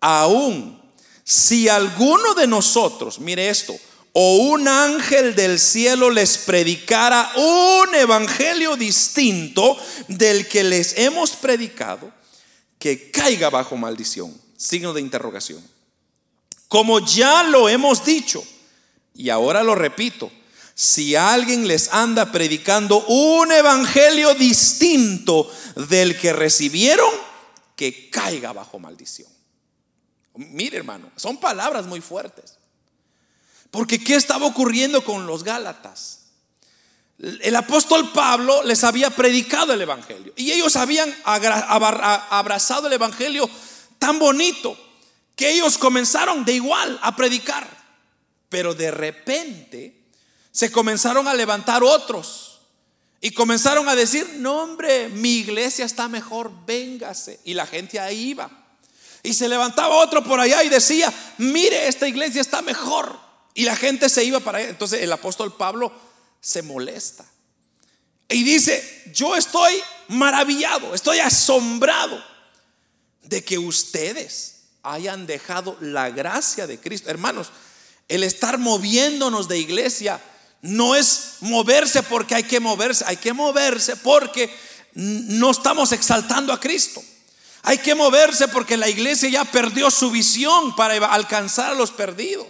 [0.00, 0.79] aún
[1.24, 3.76] si alguno de nosotros, mire esto,
[4.12, 9.76] o un ángel del cielo les predicara un evangelio distinto
[10.08, 12.12] del que les hemos predicado,
[12.78, 14.34] que caiga bajo maldición.
[14.56, 15.62] Signo de interrogación.
[16.68, 18.44] Como ya lo hemos dicho,
[19.14, 20.30] y ahora lo repito,
[20.74, 25.50] si alguien les anda predicando un evangelio distinto
[25.88, 27.10] del que recibieron,
[27.76, 29.28] que caiga bajo maldición.
[30.34, 32.58] Mire hermano, son palabras muy fuertes.
[33.70, 36.18] Porque ¿qué estaba ocurriendo con los Gálatas?
[37.18, 43.48] El apóstol Pablo les había predicado el Evangelio y ellos habían abrazado el Evangelio
[43.98, 44.76] tan bonito
[45.36, 47.68] que ellos comenzaron de igual a predicar.
[48.48, 50.00] Pero de repente
[50.50, 52.62] se comenzaron a levantar otros
[53.20, 57.38] y comenzaron a decir, no hombre, mi iglesia está mejor, véngase.
[57.44, 58.59] Y la gente ahí iba.
[59.22, 63.18] Y se levantaba otro por allá y decía, mire, esta iglesia está mejor.
[63.54, 64.68] Y la gente se iba para allá.
[64.68, 65.92] Entonces el apóstol Pablo
[66.40, 67.24] se molesta.
[68.28, 69.74] Y dice, yo estoy
[70.08, 72.22] maravillado, estoy asombrado
[73.24, 77.10] de que ustedes hayan dejado la gracia de Cristo.
[77.10, 77.50] Hermanos,
[78.08, 80.20] el estar moviéndonos de iglesia
[80.62, 84.50] no es moverse porque hay que moverse, hay que moverse porque
[84.94, 87.02] no estamos exaltando a Cristo.
[87.62, 92.46] Hay que moverse porque la iglesia ya perdió su visión para alcanzar a los perdidos.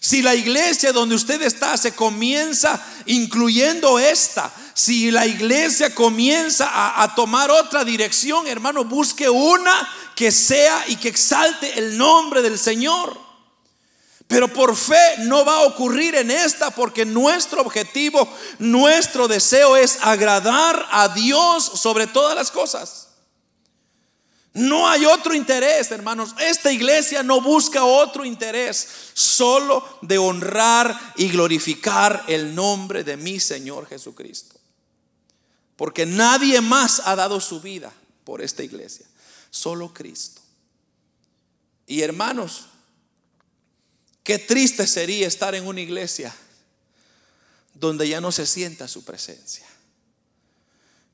[0.00, 7.14] Si la iglesia donde usted está se comienza incluyendo esta, si la iglesia comienza a,
[7.16, 13.18] tomar otra dirección, hermano, busque una que sea y que exalte el nombre del Señor.
[14.28, 19.98] Pero por fe no va a ocurrir en esta porque nuestro objetivo, nuestro deseo es
[20.02, 23.07] agradar a Dios sobre todas las cosas.
[24.54, 26.34] No hay otro interés, hermanos.
[26.38, 33.38] Esta iglesia no busca otro interés, solo de honrar y glorificar el nombre de mi
[33.38, 34.58] Señor Jesucristo.
[35.76, 37.92] Porque nadie más ha dado su vida
[38.24, 39.06] por esta iglesia,
[39.50, 40.40] solo Cristo.
[41.86, 42.66] Y hermanos,
[44.24, 46.34] qué triste sería estar en una iglesia
[47.74, 49.66] donde ya no se sienta su presencia.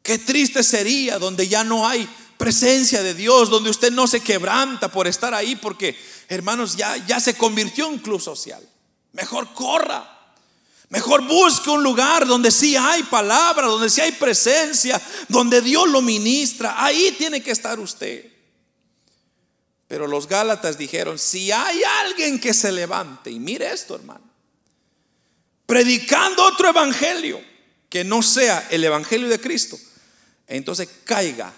[0.03, 4.91] Qué triste sería donde ya no hay presencia de Dios, donde usted no se quebranta
[4.91, 5.97] por estar ahí, porque
[6.29, 8.67] hermanos, ya, ya se convirtió en club social.
[9.13, 10.11] Mejor corra.
[10.91, 16.03] Mejor busque un lugar donde sí hay palabra, donde sí hay presencia, donde Dios lo
[16.03, 16.85] ministra.
[16.85, 18.31] Ahí tiene que estar usted.
[19.89, 24.25] Pero los Gálatas dijeron, si hay alguien que se levante, y mire esto hermano,
[25.67, 27.41] predicando otro evangelio
[27.89, 29.79] que no sea el evangelio de Cristo,
[30.47, 31.53] entonces caiga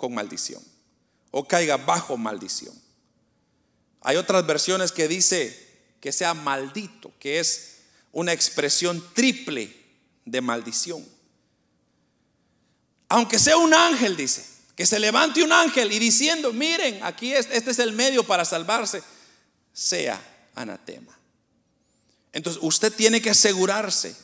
[0.00, 0.62] con maldición
[1.30, 2.74] o caiga bajo maldición.
[4.00, 5.68] Hay otras versiones que dice
[6.00, 7.80] que sea maldito, que es
[8.12, 9.76] una expresión triple
[10.24, 11.06] de maldición.
[13.10, 14.42] Aunque sea un ángel, dice,
[14.74, 18.46] que se levante un ángel y diciendo, miren, aquí es, este es el medio para
[18.46, 19.02] salvarse,
[19.74, 20.18] sea
[20.54, 21.16] anatema.
[22.32, 24.16] Entonces usted tiene que asegurarse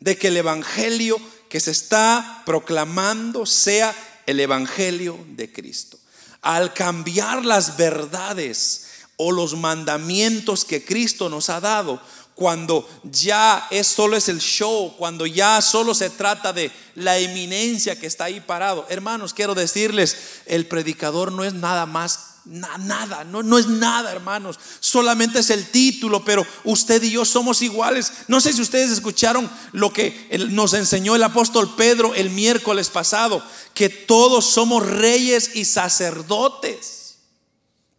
[0.00, 3.94] de que el evangelio que se está proclamando sea
[4.26, 5.98] el Evangelio de Cristo.
[6.42, 12.00] Al cambiar las verdades o los mandamientos que Cristo nos ha dado,
[12.34, 17.98] cuando ya es solo es el show, cuando ya solo se trata de la eminencia
[17.98, 18.86] que está ahí parado.
[18.88, 24.58] Hermanos, quiero decirles, el predicador no es nada más nada, no, no es nada, hermanos.
[24.80, 28.12] Solamente es el título, pero usted y yo somos iguales.
[28.28, 33.42] No sé si ustedes escucharon lo que nos enseñó el apóstol Pedro el miércoles pasado,
[33.72, 37.18] que todos somos reyes y sacerdotes.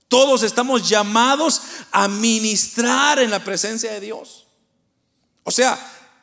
[0.08, 1.62] Todos estamos llamados
[1.92, 4.46] a ministrar en la presencia de Dios.
[5.44, 5.80] O sea,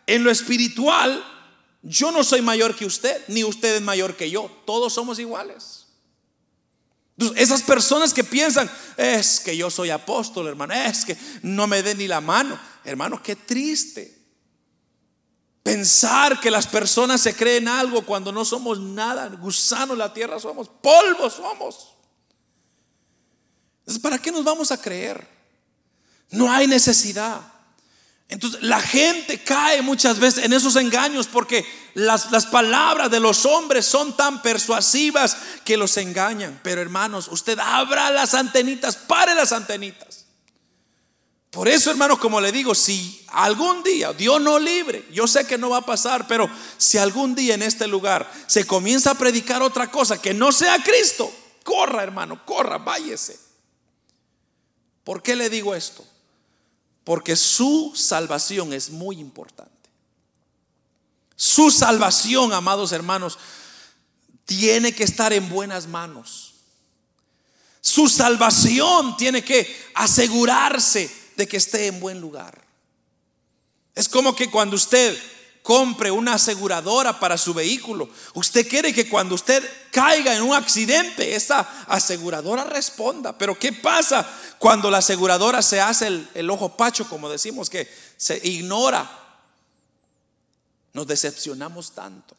[0.06, 1.24] en lo espiritual,
[1.82, 4.50] yo no soy mayor que usted, ni usted es mayor que yo.
[4.64, 5.81] Todos somos iguales.
[7.36, 11.98] Esas personas que piensan, es que yo soy apóstol, hermano, es que no me den
[11.98, 12.58] ni la mano.
[12.84, 14.18] Hermano, qué triste.
[15.62, 20.68] Pensar que las personas se creen algo cuando no somos nada, gusanos la tierra somos,
[20.68, 21.94] polvo somos.
[23.80, 25.28] Entonces, ¿para qué nos vamos a creer?
[26.30, 27.51] No hay necesidad.
[28.32, 33.44] Entonces la gente cae muchas veces en esos engaños porque las, las, palabras de los
[33.44, 36.58] hombres son tan persuasivas que los engañan.
[36.62, 40.24] Pero hermanos, usted abra las antenitas, pare las antenitas.
[41.50, 45.58] Por eso, hermanos, como le digo, si algún día, Dios no libre, yo sé que
[45.58, 49.60] no va a pasar, pero si algún día en este lugar se comienza a predicar
[49.60, 51.30] otra cosa que no sea Cristo,
[51.64, 53.38] corra, hermano, corra, váyese.
[55.04, 56.02] ¿Por qué le digo esto?
[57.04, 59.72] Porque su salvación es muy importante.
[61.36, 63.38] Su salvación, amados hermanos,
[64.44, 66.54] tiene que estar en buenas manos.
[67.80, 72.62] Su salvación tiene que asegurarse de que esté en buen lugar.
[73.94, 75.18] Es como que cuando usted
[75.62, 78.08] compre una aseguradora para su vehículo.
[78.34, 83.36] Usted quiere que cuando usted caiga en un accidente, esa aseguradora responda.
[83.38, 88.40] Pero ¿qué pasa cuando la aseguradora se hace el, ojo pacho, como decimos, que se
[88.46, 89.08] ignora?
[90.92, 92.36] Nos decepcionamos tanto.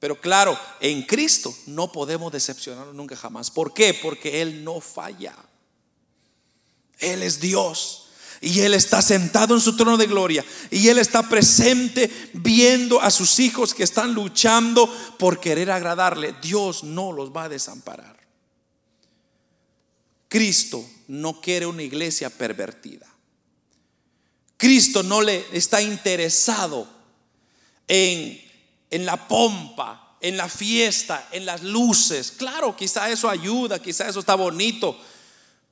[0.00, 3.50] Pero claro, en Cristo no podemos decepcionarnos nunca jamás.
[3.50, 3.94] ¿Por qué?
[3.94, 5.34] Porque Él no falla.
[6.98, 8.05] Él es Dios.
[8.40, 10.44] Y Él está sentado en su trono de gloria.
[10.70, 16.34] Y Él está presente viendo a sus hijos que están luchando por querer agradarle.
[16.42, 18.16] Dios no los va a desamparar.
[20.28, 23.06] Cristo no quiere una iglesia pervertida.
[24.56, 26.88] Cristo no le está interesado
[27.86, 28.40] en,
[28.90, 32.32] en la pompa, en la fiesta, en las luces.
[32.32, 34.98] Claro, quizá eso ayuda, quizá eso está bonito.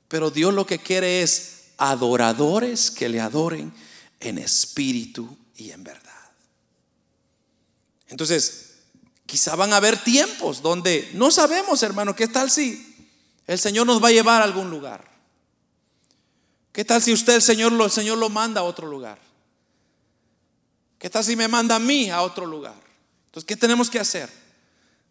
[0.07, 3.73] Pero Dios lo que quiere es adoradores que le adoren
[4.19, 6.11] en espíritu y en verdad.
[8.07, 8.75] Entonces,
[9.25, 12.95] quizá van a haber tiempos donde no sabemos, hermano, ¿qué tal si
[13.47, 15.15] el Señor nos va a llevar a algún lugar?
[16.71, 19.17] ¿Qué tal si usted, el Señor, el Señor lo manda a otro lugar?
[20.99, 22.75] ¿Qué tal si me manda a mí a otro lugar?
[23.27, 24.29] Entonces, ¿qué tenemos que hacer?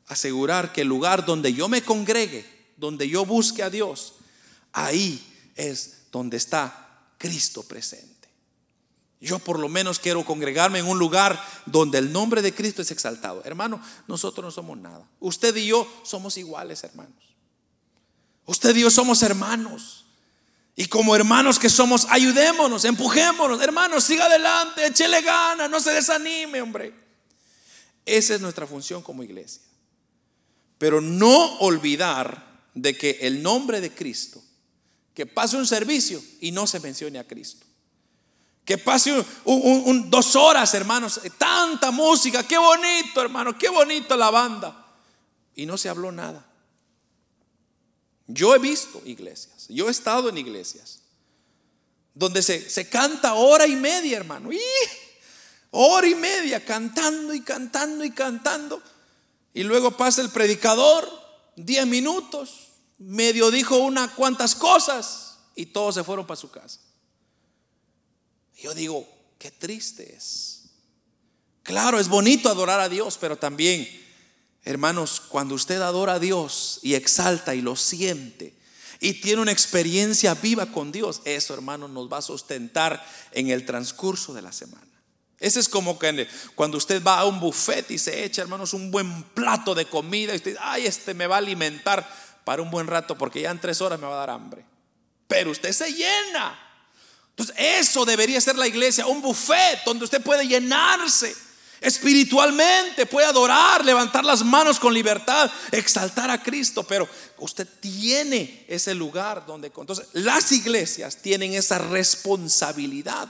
[0.08, 2.44] Asegurar que el lugar donde yo me congregue,
[2.76, 4.14] donde yo busque a Dios,
[4.72, 5.24] ahí
[5.56, 8.28] es donde está Cristo presente.
[9.20, 12.92] Yo por lo menos quiero congregarme en un lugar donde el nombre de Cristo es
[12.92, 13.42] exaltado.
[13.44, 15.04] Hermano, nosotros no somos nada.
[15.18, 17.34] Usted y yo somos iguales, hermanos.
[18.46, 20.04] Usted y yo somos hermanos.
[20.76, 23.60] Y como hermanos que somos, ayudémonos, empujémonos.
[23.60, 26.94] Hermanos, siga adelante, échele gana, no se desanime, hombre.
[28.06, 29.62] Esa es nuestra función como iglesia.
[30.78, 34.43] Pero no olvidar de que el nombre de Cristo
[35.14, 37.64] que pase un servicio y no se mencione a Cristo.
[38.64, 44.86] Que pase dos horas, hermanos, tanta música, qué bonito, hermano, qué bonito la banda.
[45.54, 46.44] Y no se habló nada.
[48.26, 51.00] Yo he visto iglesias, yo he estado en iglesias,
[52.14, 54.50] donde se, se canta hora y media, hermano.
[54.50, 54.60] Y
[55.70, 58.82] hora y media cantando y cantando y cantando.
[59.52, 61.08] Y luego pasa el predicador,
[61.54, 66.80] diez minutos, medio dijo unas cuantas cosas y todos se fueron para su casa.
[68.60, 69.06] yo digo,
[69.38, 70.62] qué triste es.
[71.62, 73.88] Claro, es bonito adorar a Dios, pero también,
[74.64, 78.54] hermanos, cuando usted adora a Dios y exalta y lo siente
[79.00, 83.66] y tiene una experiencia viva con Dios, eso, hermanos, nos va a sustentar en el
[83.66, 84.86] transcurso de la semana.
[85.38, 88.90] Ese es como que cuando usted va a un buffet y se echa, hermanos, un
[88.90, 92.08] buen plato de comida y usted dice, ay, este me va a alimentar
[92.44, 94.64] para un buen rato porque ya en tres horas me va a dar hambre.
[95.26, 96.60] Pero usted se llena.
[97.30, 101.34] Entonces eso debería ser la iglesia, un buffet donde usted puede llenarse
[101.80, 107.06] espiritualmente, puede adorar, levantar las manos con libertad, exaltar a Cristo, pero
[107.38, 109.70] usted tiene ese lugar donde...
[109.76, 113.28] Entonces las iglesias tienen esa responsabilidad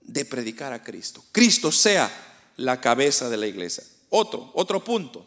[0.00, 1.24] de predicar a Cristo.
[1.32, 2.10] Cristo sea
[2.56, 3.84] la cabeza de la iglesia.
[4.10, 5.26] Otro, otro punto.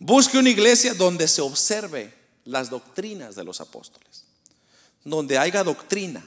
[0.00, 2.12] Busque una iglesia donde se observe
[2.46, 4.24] las doctrinas de los apóstoles,
[5.04, 6.24] donde haya doctrina.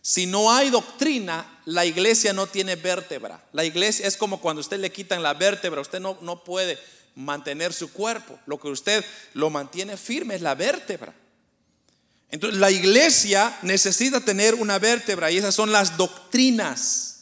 [0.00, 3.44] Si no hay doctrina, la iglesia no tiene vértebra.
[3.52, 6.78] La iglesia es como cuando usted le quitan la vértebra, usted no, no puede
[7.14, 8.38] mantener su cuerpo.
[8.46, 11.14] Lo que usted lo mantiene firme es la vértebra.
[12.30, 17.13] Entonces la iglesia necesita tener una vértebra y esas son las doctrinas.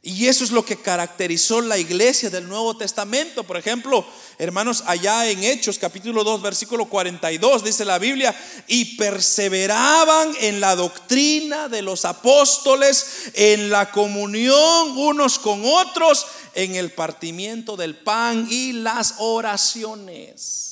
[0.00, 3.42] Y eso es lo que caracterizó la iglesia del Nuevo Testamento.
[3.42, 4.06] Por ejemplo,
[4.38, 8.34] hermanos, allá en Hechos capítulo 2, versículo 42, dice la Biblia,
[8.68, 16.76] y perseveraban en la doctrina de los apóstoles, en la comunión unos con otros, en
[16.76, 20.68] el partimiento del pan y las oraciones.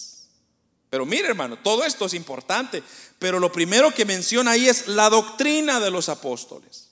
[0.88, 2.80] Pero mire hermano, todo esto es importante,
[3.18, 6.85] pero lo primero que menciona ahí es la doctrina de los apóstoles.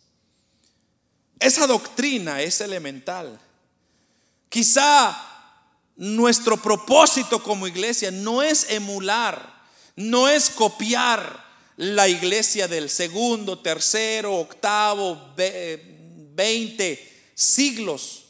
[1.39, 3.39] Esa doctrina es elemental.
[4.49, 5.17] Quizá
[5.97, 9.63] nuestro propósito como iglesia no es emular,
[9.97, 11.45] no es copiar
[11.77, 18.25] la iglesia del segundo, tercero, octavo, veinte siglos,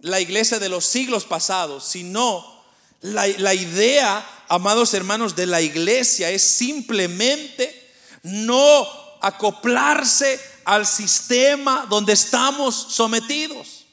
[0.00, 2.62] la iglesia de los siglos pasados, sino
[3.00, 7.90] la, la idea, amados hermanos, de la iglesia es simplemente
[8.22, 8.86] no
[9.20, 13.86] acoplarse al sistema donde estamos sometidos.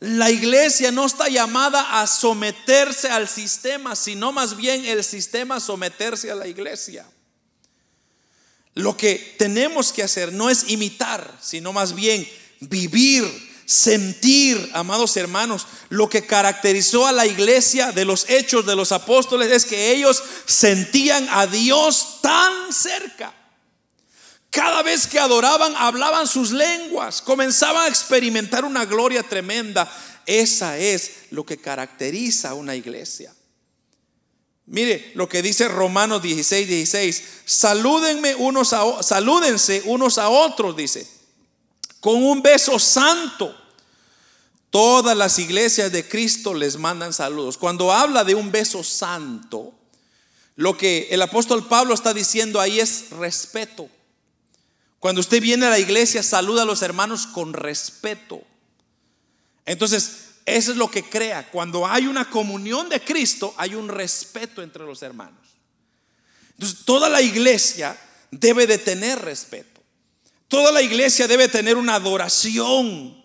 [0.00, 6.30] La iglesia no está llamada a someterse al sistema, sino más bien el sistema someterse
[6.30, 7.04] a la iglesia.
[8.74, 12.28] Lo que tenemos que hacer no es imitar, sino más bien
[12.60, 13.24] vivir,
[13.66, 15.66] sentir, amados hermanos.
[15.88, 20.22] Lo que caracterizó a la iglesia de los hechos de los apóstoles es que ellos
[20.46, 23.34] sentían a Dios tan cerca.
[24.58, 29.88] Cada vez que adoraban, hablaban sus lenguas, comenzaban a experimentar una gloria tremenda.
[30.26, 33.32] Esa es lo que caracteriza a una iglesia.
[34.66, 37.22] Mire lo que dice Romanos 16, 16.
[37.44, 41.08] Salúdenme unos a, salúdense unos a otros, dice,
[42.00, 43.56] con un beso santo.
[44.70, 47.58] Todas las iglesias de Cristo les mandan saludos.
[47.58, 49.72] Cuando habla de un beso santo,
[50.56, 53.88] lo que el apóstol Pablo está diciendo ahí es respeto.
[54.98, 58.42] Cuando usted viene a la iglesia, saluda a los hermanos con respeto.
[59.64, 61.48] Entonces, eso es lo que crea.
[61.50, 65.46] Cuando hay una comunión de Cristo, hay un respeto entre los hermanos.
[66.52, 67.96] Entonces, toda la iglesia
[68.30, 69.80] debe de tener respeto.
[70.48, 73.22] Toda la iglesia debe tener una adoración,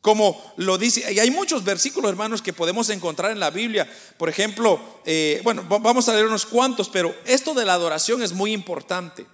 [0.00, 1.12] como lo dice.
[1.12, 3.88] Y hay muchos versículos, hermanos, que podemos encontrar en la Biblia.
[4.16, 8.32] Por ejemplo, eh, bueno, vamos a leer unos cuantos, pero esto de la adoración es
[8.32, 9.26] muy importante.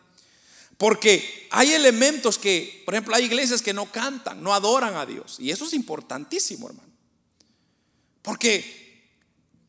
[0.78, 5.36] Porque hay elementos que, por ejemplo, hay iglesias que no cantan, no adoran a Dios.
[5.40, 6.88] Y eso es importantísimo, hermano.
[8.22, 9.10] Porque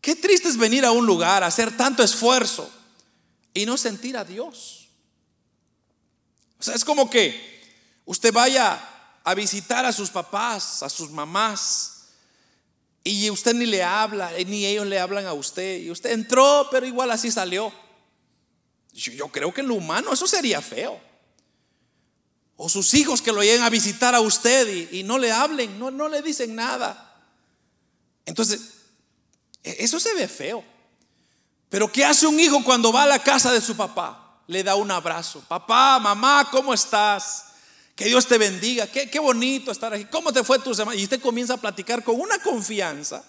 [0.02, 2.70] qué triste es venir a un lugar, hacer tanto esfuerzo
[3.56, 4.88] y no sentir a Dios.
[6.60, 7.60] O sea, es como que
[8.06, 8.80] usted vaya
[9.24, 11.96] a visitar a sus papás, a sus mamás,
[13.04, 15.80] y usted ni le habla, ni ellos le hablan a usted.
[15.82, 17.74] Y usted entró, pero igual así salió.
[18.94, 21.00] Yo, creo que en lo humano eso sería feo.
[22.58, 25.92] O sus hijos que lo lleguen a visitar a usted y, no le hablen, no,
[25.92, 27.06] no le dicen nada.
[28.26, 28.60] Entonces,
[29.64, 30.64] e-, eso se ve feo.
[31.70, 34.42] Pero ¿qué hace un hijo cuando va a la casa de su papá?
[34.48, 35.44] Le da un abrazo.
[35.48, 37.46] Papá, mamá, ¿cómo estás?
[37.96, 38.88] Que Dios te bendiga.
[38.88, 40.06] Qué, qué bonito estar aquí.
[40.06, 41.00] ¿Cómo te fue tu semana?
[41.00, 43.24] Y usted comienza a platicar con una confianza.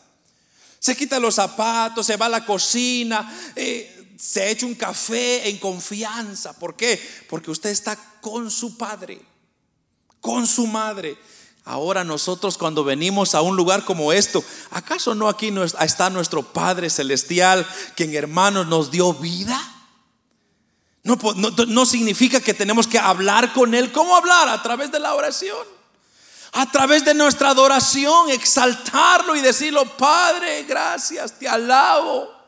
[0.80, 5.56] Se quita los zapatos, se va a la cocina, eh, se echa un café en
[5.56, 6.52] confianza.
[6.52, 7.00] ¿Por qué?
[7.28, 9.20] Porque usted está con su padre,
[10.20, 11.16] con su madre.
[11.64, 16.90] Ahora nosotros cuando venimos a un lugar como esto, ¿acaso no aquí está nuestro Padre
[16.90, 17.66] Celestial,
[17.96, 19.58] quien hermanos nos dio vida?
[21.02, 21.16] No,
[21.68, 23.90] no, significa que tenemos que hablar con Él.
[23.90, 24.48] ¿Cómo hablar?
[24.48, 25.66] A través de la oración.
[26.52, 32.39] A través de nuestra adoración, exaltarlo y decirlo, Padre, gracias, te alabo.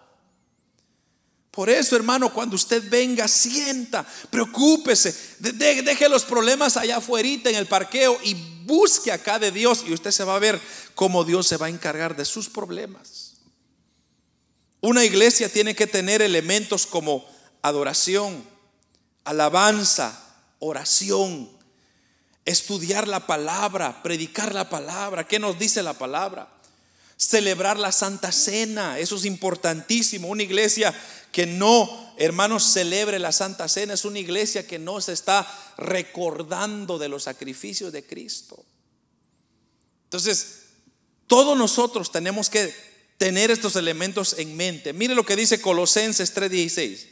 [1.53, 7.67] Por eso, hermano, cuando usted venga, sienta, preocúpese, deje los problemas allá afuera en el
[7.67, 8.33] parqueo y
[8.65, 10.59] busque acá de Dios y usted se va a ver
[10.95, 13.35] cómo Dios se va a encargar de sus problemas.
[14.81, 17.29] Una iglesia tiene que tener elementos como
[17.61, 18.45] adoración,
[19.25, 20.19] alabanza,
[20.59, 21.51] oración,
[22.47, 25.29] estudiar la palabra, predicar la palabra.
[25.29, 26.49] ¿Qué nos dice la palabra?
[27.17, 30.29] Celebrar la Santa Cena, eso es importantísimo.
[30.29, 30.95] Una iglesia
[31.31, 35.47] que no, hermanos, celebre la Santa Cena es una iglesia que no se está
[35.79, 38.65] recordando de los sacrificios de Cristo.
[40.05, 40.63] Entonces,
[41.27, 42.75] todos nosotros tenemos que
[43.17, 44.93] tener estos elementos en mente.
[44.93, 47.07] Mire lo que dice Colosenses 3:16.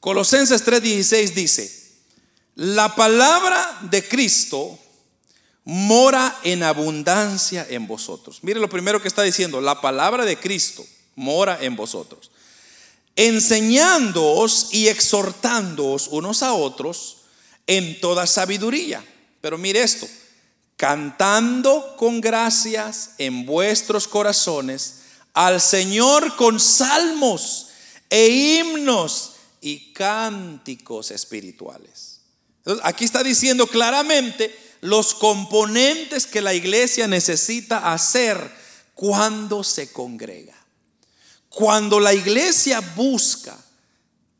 [0.00, 1.84] Colosenses 3:16 dice,
[2.54, 4.78] la palabra de Cristo
[5.64, 8.40] mora en abundancia en vosotros.
[8.42, 10.84] Mire lo primero que está diciendo, la palabra de Cristo
[11.16, 12.30] mora en vosotros,
[13.16, 17.18] enseñándoos y exhortándoos unos a otros
[17.66, 19.04] en toda sabiduría.
[19.40, 20.06] Pero mire esto,
[20.76, 25.00] cantando con gracias en vuestros corazones
[25.32, 27.68] al Señor con salmos
[28.10, 32.20] e himnos y cánticos espirituales.
[32.82, 38.54] aquí está diciendo claramente los componentes que la iglesia necesita hacer
[38.94, 40.54] cuando se congrega.
[41.48, 43.56] cuando la iglesia busca,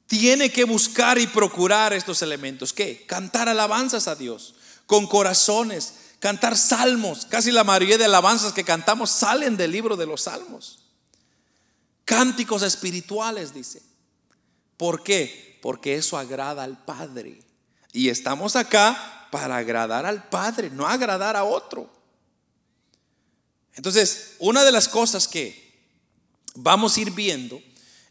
[0.06, 2.72] tiene que buscar y procurar estos elementos.
[2.72, 3.06] ¿Qué?
[3.06, 7.24] Cantar alabanzas a Dios con corazones, cantar salmos.
[7.24, 10.80] Casi la mayoría de alabanzas que cantamos salen del libro de los salmos.
[12.04, 13.80] Cánticos espirituales, dice.
[14.76, 15.58] ¿Por qué?
[15.62, 17.43] Porque eso agrada al Padre.
[17.94, 21.88] Y estamos acá para agradar al Padre, no agradar a otro.
[23.74, 25.72] Entonces, una de las cosas que
[26.56, 27.62] vamos a ir viendo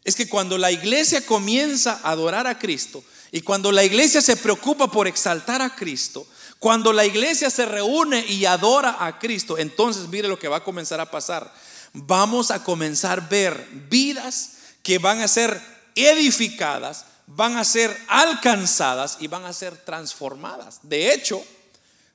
[0.02, 4.38] es que cuando la iglesia comienza a adorar a Cristo y cuando la iglesia se
[4.38, 6.26] preocupa por exaltar a Cristo,
[6.58, 10.64] cuando la iglesia se reúne y adora a Cristo, entonces mire lo que va a
[10.64, 11.52] comenzar a pasar.
[11.92, 15.60] Vamos a comenzar a ver vidas que van a ser
[15.94, 20.80] edificadas, van a ser alcanzadas y van a ser transformadas.
[20.82, 21.42] De hecho,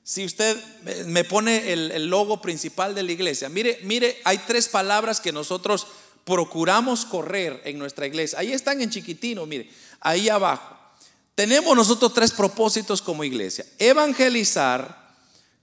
[0.02, 0.56] si usted
[1.06, 5.86] me pone el, logo principal de la iglesia, mire, mire, hay tres palabras que nosotros
[6.24, 8.38] procuramos correr en nuestra iglesia.
[8.38, 10.76] Ahí están en chiquitino, mire, ahí abajo.
[11.34, 13.64] Tenemos nosotros tres propósitos como iglesia.
[13.78, 15.14] Evangelizar,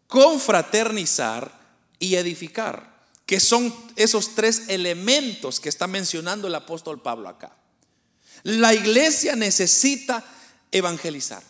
[0.08, 1.52] confraternizar
[2.00, 2.96] y edificar,
[3.26, 7.56] que son esos tres elementos que está mencionando el apóstol Pablo acá.
[8.44, 10.24] La iglesia necesita
[10.72, 11.44] evangelizar.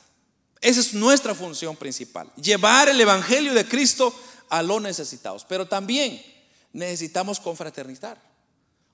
[0.62, 4.14] Esa es nuestra función principal, llevar el Evangelio de Cristo
[4.50, 5.46] a los necesitados.
[5.48, 6.22] Pero también
[6.74, 8.20] necesitamos confraternizar.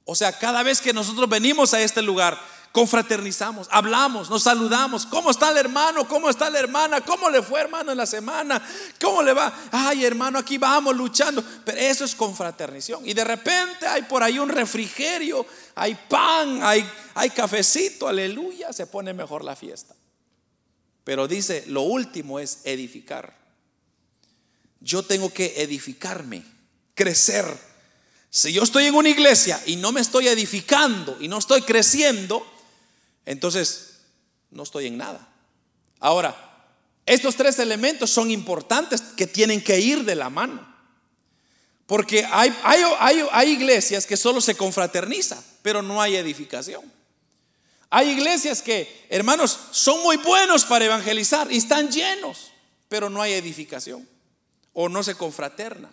[0.05, 2.39] O sea, cada vez que nosotros venimos a este lugar,
[2.73, 5.05] confraternizamos, hablamos, nos saludamos.
[5.05, 6.07] ¿Cómo está el hermano?
[6.07, 7.01] ¿Cómo está la hermana?
[7.01, 8.61] ¿Cómo le fue, hermano, en la semana?
[8.99, 9.53] ¿Cómo le va?
[9.71, 11.43] Ay, hermano, aquí vamos luchando.
[11.63, 13.07] Pero eso es confraternización.
[13.07, 15.45] Y de repente hay por ahí un refrigerio,
[15.75, 19.93] hay pan, hay, hay cafecito, aleluya, se pone mejor la fiesta.
[21.03, 23.37] Pero dice, lo último es edificar.
[24.81, 26.43] Yo tengo que edificarme,
[26.95, 27.45] crecer
[28.35, 32.43] si yo estoy en una iglesia y no me estoy edificando y no estoy creciendo,
[33.25, 33.99] entonces
[34.51, 35.27] no estoy en nada.
[35.99, 36.35] Ahora,
[37.05, 40.73] estos tres elementos son importantes que tienen que ir de la mano.
[41.85, 46.81] Porque hay, hay, iglesias que solo se confraterniza, pero no hay edificación.
[47.89, 52.51] Hay iglesias que, hermanos, son muy buenos para evangelizar y están llenos,
[52.87, 54.07] pero no hay edificación
[54.71, 55.91] o no se confraterna.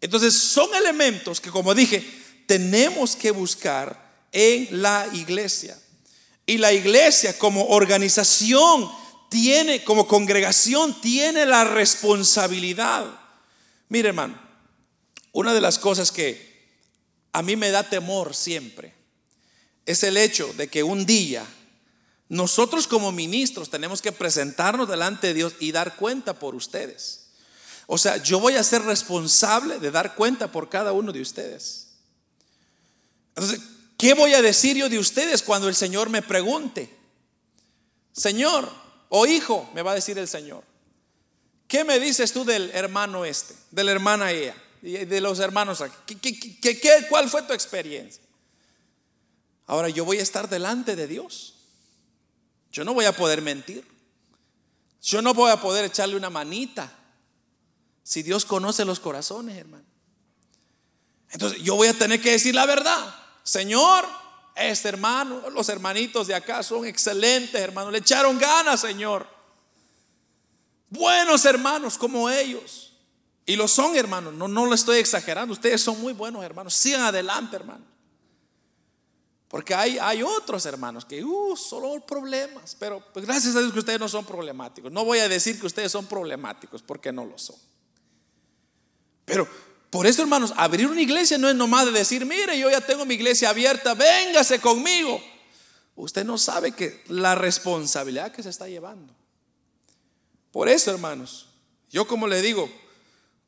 [0.00, 2.04] Entonces son elementos que, como dije,
[2.46, 5.78] tenemos que buscar en la iglesia.
[6.46, 8.90] Y la iglesia como organización
[9.28, 13.06] tiene, como congregación, tiene la responsabilidad.
[13.88, 14.40] Mire, hermano,
[15.32, 16.52] una de las cosas que
[17.32, 18.94] a mí me da temor siempre
[19.86, 21.46] es el hecho de que un día
[22.28, 27.26] nosotros como ministros tenemos que presentarnos delante de Dios y dar cuenta por ustedes.
[27.86, 31.88] O sea, yo voy a ser responsable de dar cuenta por cada uno de ustedes.
[33.34, 33.60] Entonces,
[34.02, 36.92] ¿qué voy a decir yo de ustedes cuando el Señor me pregunte?
[38.10, 38.68] Señor
[39.10, 40.64] o hijo, me va a decir el Señor.
[41.68, 45.82] ¿Qué me dices tú del hermano este, de la hermana ella, y de los hermanos
[45.82, 46.16] aquí?
[46.16, 48.24] ¿Qué, cuál fue tu experiencia?
[49.68, 51.54] Ahora yo voy a estar delante de Dios.
[52.72, 53.86] Yo no voy a poder mentir.
[55.00, 56.92] Yo no voy a poder echarle una manita
[58.02, 59.84] si Dios conoce los corazones, hermano.
[61.30, 63.21] Entonces yo voy a tener que decir la verdad.
[63.42, 64.06] Señor,
[64.54, 67.90] este hermano, los hermanitos de acá son excelentes, hermano.
[67.90, 69.26] Le echaron ganas, Señor.
[70.90, 72.92] Buenos hermanos como ellos.
[73.46, 74.34] Y lo son, hermanos.
[74.34, 75.52] No, no lo estoy exagerando.
[75.52, 76.74] Ustedes son muy buenos, hermanos.
[76.74, 77.84] Sigan adelante, hermano.
[79.48, 82.76] Porque hay, hay otros hermanos que, uh, solo problemas.
[82.78, 84.92] Pero pues, gracias a Dios que ustedes no son problemáticos.
[84.92, 87.56] No voy a decir que ustedes son problemáticos porque no lo son.
[89.24, 89.48] Pero
[89.92, 93.04] por eso, hermanos, abrir una iglesia no es nomás de decir, mire, yo ya tengo
[93.04, 95.22] mi iglesia abierta, véngase conmigo.
[95.96, 99.14] Usted no sabe que la responsabilidad que se está llevando.
[100.50, 101.48] Por eso, hermanos,
[101.90, 102.70] yo como le digo,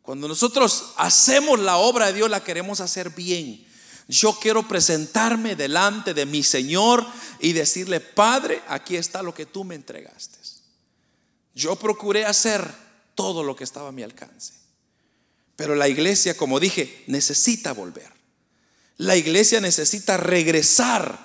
[0.02, 3.66] cuando nosotros hacemos la obra de Dios, la queremos hacer bien.
[4.06, 7.06] Yo quiero presentarme delante de mi Señor
[7.40, 10.38] y decirle, Padre, aquí está lo que tú me entregaste.
[11.54, 12.70] Yo procuré hacer
[13.14, 14.63] todo lo que estaba a mi alcance.
[15.56, 18.12] Pero la iglesia, como dije, necesita volver.
[18.96, 21.18] La iglesia necesita regresar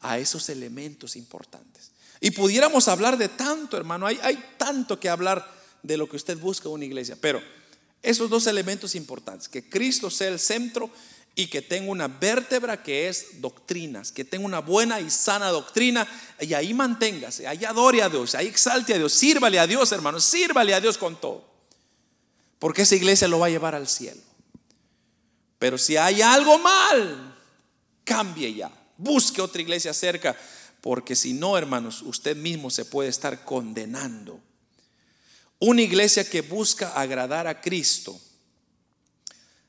[0.00, 1.90] a esos elementos importantes.
[2.20, 4.06] Y pudiéramos hablar de tanto, hermano.
[4.06, 5.48] Hay, hay tanto que hablar
[5.82, 7.16] de lo que usted busca una iglesia.
[7.20, 7.40] Pero
[8.02, 10.90] esos dos elementos importantes, que Cristo sea el centro
[11.34, 16.06] y que tenga una vértebra que es doctrinas, que tenga una buena y sana doctrina,
[16.40, 20.18] y ahí manténgase, ahí adore a Dios, ahí exalte a Dios, sírvale a Dios, hermano,
[20.18, 21.47] sírvale a Dios con todo.
[22.58, 24.20] Porque esa iglesia lo va a llevar al cielo.
[25.58, 27.36] Pero si hay algo mal,
[28.04, 30.36] cambie ya, busque otra iglesia cerca,
[30.80, 34.40] porque si no, hermanos, usted mismo se puede estar condenando.
[35.58, 38.18] Una iglesia que busca agradar a Cristo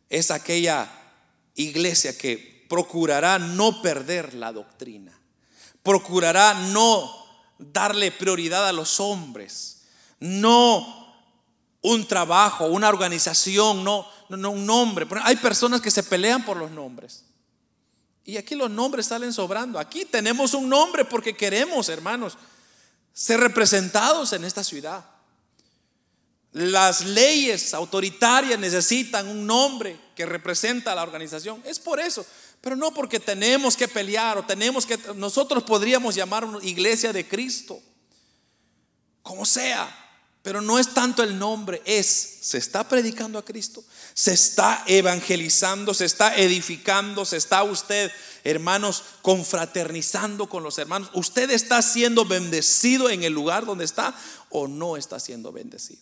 [0.08, 0.92] es aquella
[1.56, 5.20] iglesia que procurará no perder la doctrina,
[5.82, 7.12] procurará no
[7.58, 9.82] darle prioridad a los hombres,
[10.20, 10.99] no
[11.82, 15.07] un trabajo, una organización, no, no, un nombre.
[15.23, 17.23] Hay personas que se pelean por los nombres.
[18.25, 19.80] Y aquí los nombres salen sobrando.
[19.80, 22.38] Aquí tenemos un nombre porque queremos, hermanos,
[23.13, 25.03] ser representados en esta ciudad.
[26.51, 31.61] Las leyes autoritarias necesitan un nombre que representa a la organización.
[31.65, 32.25] Es por eso.
[32.61, 34.99] Pero no porque tenemos que pelear o tenemos que...
[35.15, 37.82] Nosotros podríamos llamar iglesia de Cristo.
[39.21, 40.09] Como sea.
[40.42, 42.08] Pero no es tanto el nombre, es,
[42.42, 43.84] se está predicando a Cristo,
[44.14, 48.10] se está evangelizando, se está edificando, se está usted,
[48.46, 51.12] hermanos, confraternizando con los hermanos.
[51.14, 54.16] ¿Usted está siendo bendecido en el lugar donde está
[54.50, 56.02] o no está siendo bendecido?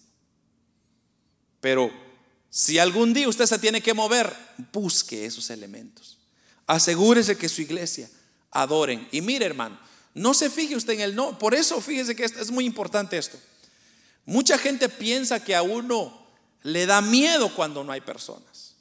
[1.59, 1.91] Pero
[2.51, 4.35] si algún día usted se tiene que mover,
[4.71, 6.19] busque esos elementos.
[6.67, 8.07] Asegúrese que su iglesia
[8.51, 9.07] adoren.
[9.11, 9.79] Y mire, hermano,
[10.13, 11.39] no se fije usted en el no.
[11.39, 13.39] Por eso fíjese que es muy importante esto.
[14.27, 16.27] Mucha gente piensa que a uno
[16.61, 18.75] le da miedo cuando no hay personas.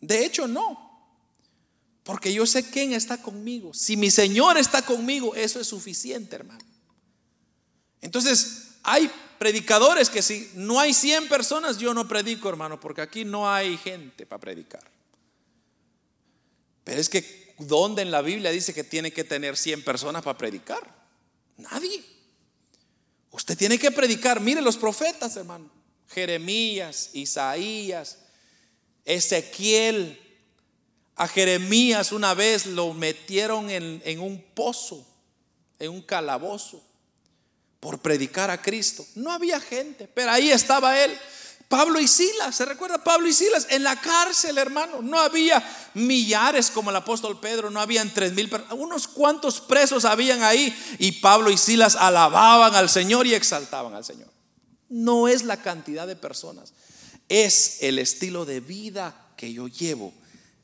[0.00, 0.88] De hecho, no.
[2.04, 3.74] Porque yo sé quién está conmigo.
[3.74, 6.64] Si mi Señor está conmigo, eso es suficiente, hermano.
[8.00, 13.26] Entonces, hay predicadores que si no hay 100 personas, yo no predico, hermano, porque aquí
[13.26, 14.90] no hay gente para predicar.
[16.84, 20.38] Pero es que, ¿dónde en la Biblia dice que tiene que tener 100 personas para
[20.38, 20.96] predicar?
[21.58, 22.17] Nadie.
[23.30, 24.40] Usted tiene que predicar.
[24.40, 25.70] Mire los profetas, hermano.
[26.08, 28.18] Jeremías, Isaías,
[29.04, 30.20] Ezequiel.
[31.16, 35.04] A Jeremías una vez lo metieron en, en un pozo,
[35.80, 36.80] en un calabozo,
[37.80, 39.04] por predicar a Cristo.
[39.16, 41.18] No había gente, pero ahí estaba él
[41.68, 43.66] Pablo y Silas, ¿se recuerda Pablo y Silas?
[43.68, 45.02] En la cárcel, hermano.
[45.02, 45.62] No había
[45.92, 51.12] millares como el apóstol Pedro, no habían tres mil, unos cuantos presos habían ahí y
[51.12, 54.32] Pablo y Silas alababan al Señor y exaltaban al Señor.
[54.88, 56.72] No es la cantidad de personas,
[57.28, 60.14] es el estilo de vida que yo llevo.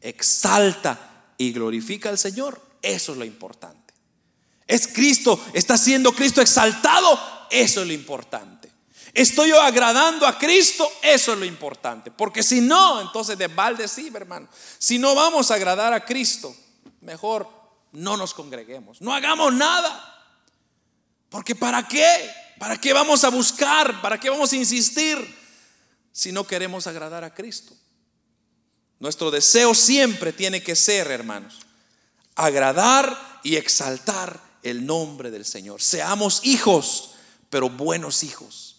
[0.00, 2.60] Exalta y glorifica al Señor.
[2.80, 3.92] Eso es lo importante.
[4.66, 7.18] Es Cristo, está siendo Cristo exaltado.
[7.50, 8.73] Eso es lo importante.
[9.14, 12.10] Estoy yo agradando a Cristo, eso es lo importante.
[12.10, 14.48] Porque si no, entonces de balde sí, hermano.
[14.76, 16.54] Si no vamos a agradar a Cristo,
[17.00, 17.48] mejor
[17.92, 19.00] no nos congreguemos.
[19.00, 20.10] No hagamos nada.
[21.28, 22.28] Porque ¿para qué?
[22.58, 24.00] ¿Para qué vamos a buscar?
[24.02, 25.16] ¿Para qué vamos a insistir
[26.10, 27.72] si no queremos agradar a Cristo?
[28.98, 31.60] Nuestro deseo siempre tiene que ser, hermanos,
[32.34, 35.80] agradar y exaltar el nombre del Señor.
[35.80, 37.14] Seamos hijos,
[37.48, 38.73] pero buenos hijos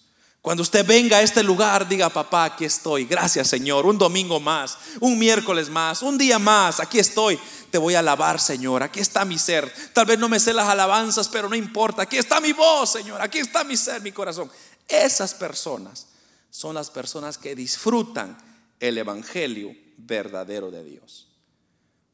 [0.46, 3.06] cuando usted venga a este lugar, diga, papá, aquí estoy.
[3.06, 3.88] Gracias, Señor.
[3.88, 6.80] Un domingo más, un miércoles más, un día más.
[6.80, 7.40] Aquí estoy.
[7.72, 8.84] Te voy a alabar, Señor.
[8.84, 9.74] Aquí está mi ser.
[9.92, 12.04] Tal vez no me sé las alabanzas, pero no importa.
[12.04, 13.24] Aquí está mi voz, Señor.
[13.24, 14.52] Aquí está mi ser, mi corazón.
[14.88, 16.10] Esas personas
[16.52, 18.38] son las personas que disfrutan
[18.80, 21.28] el Evangelio verdadero de Dios.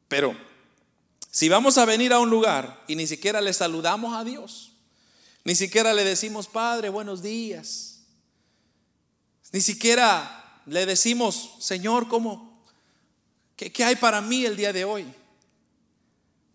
[0.08, 0.34] Pero
[1.30, 4.72] si vamos a venir a un lugar y ni siquiera le saludamos a Dios,
[5.44, 7.91] ni siquiera le decimos, Padre, buenos días
[9.52, 12.64] ni siquiera le decimos, Señor, ¿cómo?
[13.56, 15.06] ¿Qué, hay para mí el día de hoy?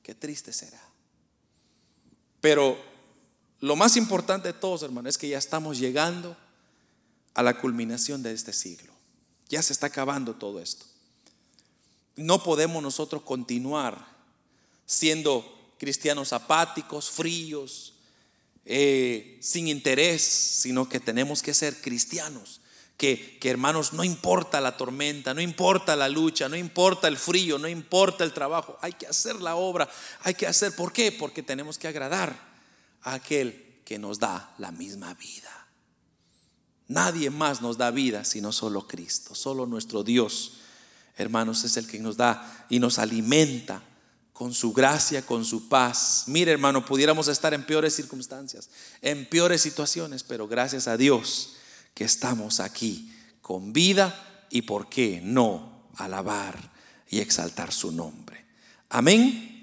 [0.02, 0.82] Qué triste será.
[2.42, 2.78] Pero
[3.60, 6.36] lo más importante de todos, hermano, es que ya estamos llegando
[7.34, 8.92] a la culminación de este siglo.
[9.48, 10.86] Ya se está acabando todo esto.
[12.16, 14.06] No podemos nosotros continuar
[14.86, 17.94] siendo cristianos apáticos, fríos,
[18.66, 22.62] eh, sin interés, sino que tenemos que ser cristianos
[22.98, 27.68] que, hermanos, no importa la tormenta, no importa la lucha, no importa el frío, no
[27.68, 29.88] importa el trabajo, hay que hacer la obra,
[30.24, 31.12] hay que hacer, ¿por qué?
[31.12, 32.36] Porque tenemos que agradar
[33.04, 35.68] a aquel que nos da la misma vida.
[36.88, 40.54] Nadie más nos da vida sino solo Cristo, solo nuestro Dios,
[41.18, 43.84] hermanos, es el que nos da y nos alimenta
[44.34, 46.24] con su gracia, con su paz.
[46.28, 48.70] Mire, hermano, pudiéramos estar en peores circunstancias,
[49.02, 51.57] en peores situaciones, pero gracias a Dios
[51.98, 56.72] que estamos aquí con vida y por qué no alabar
[57.10, 58.46] y exaltar su nombre.
[58.90, 59.57] Amén.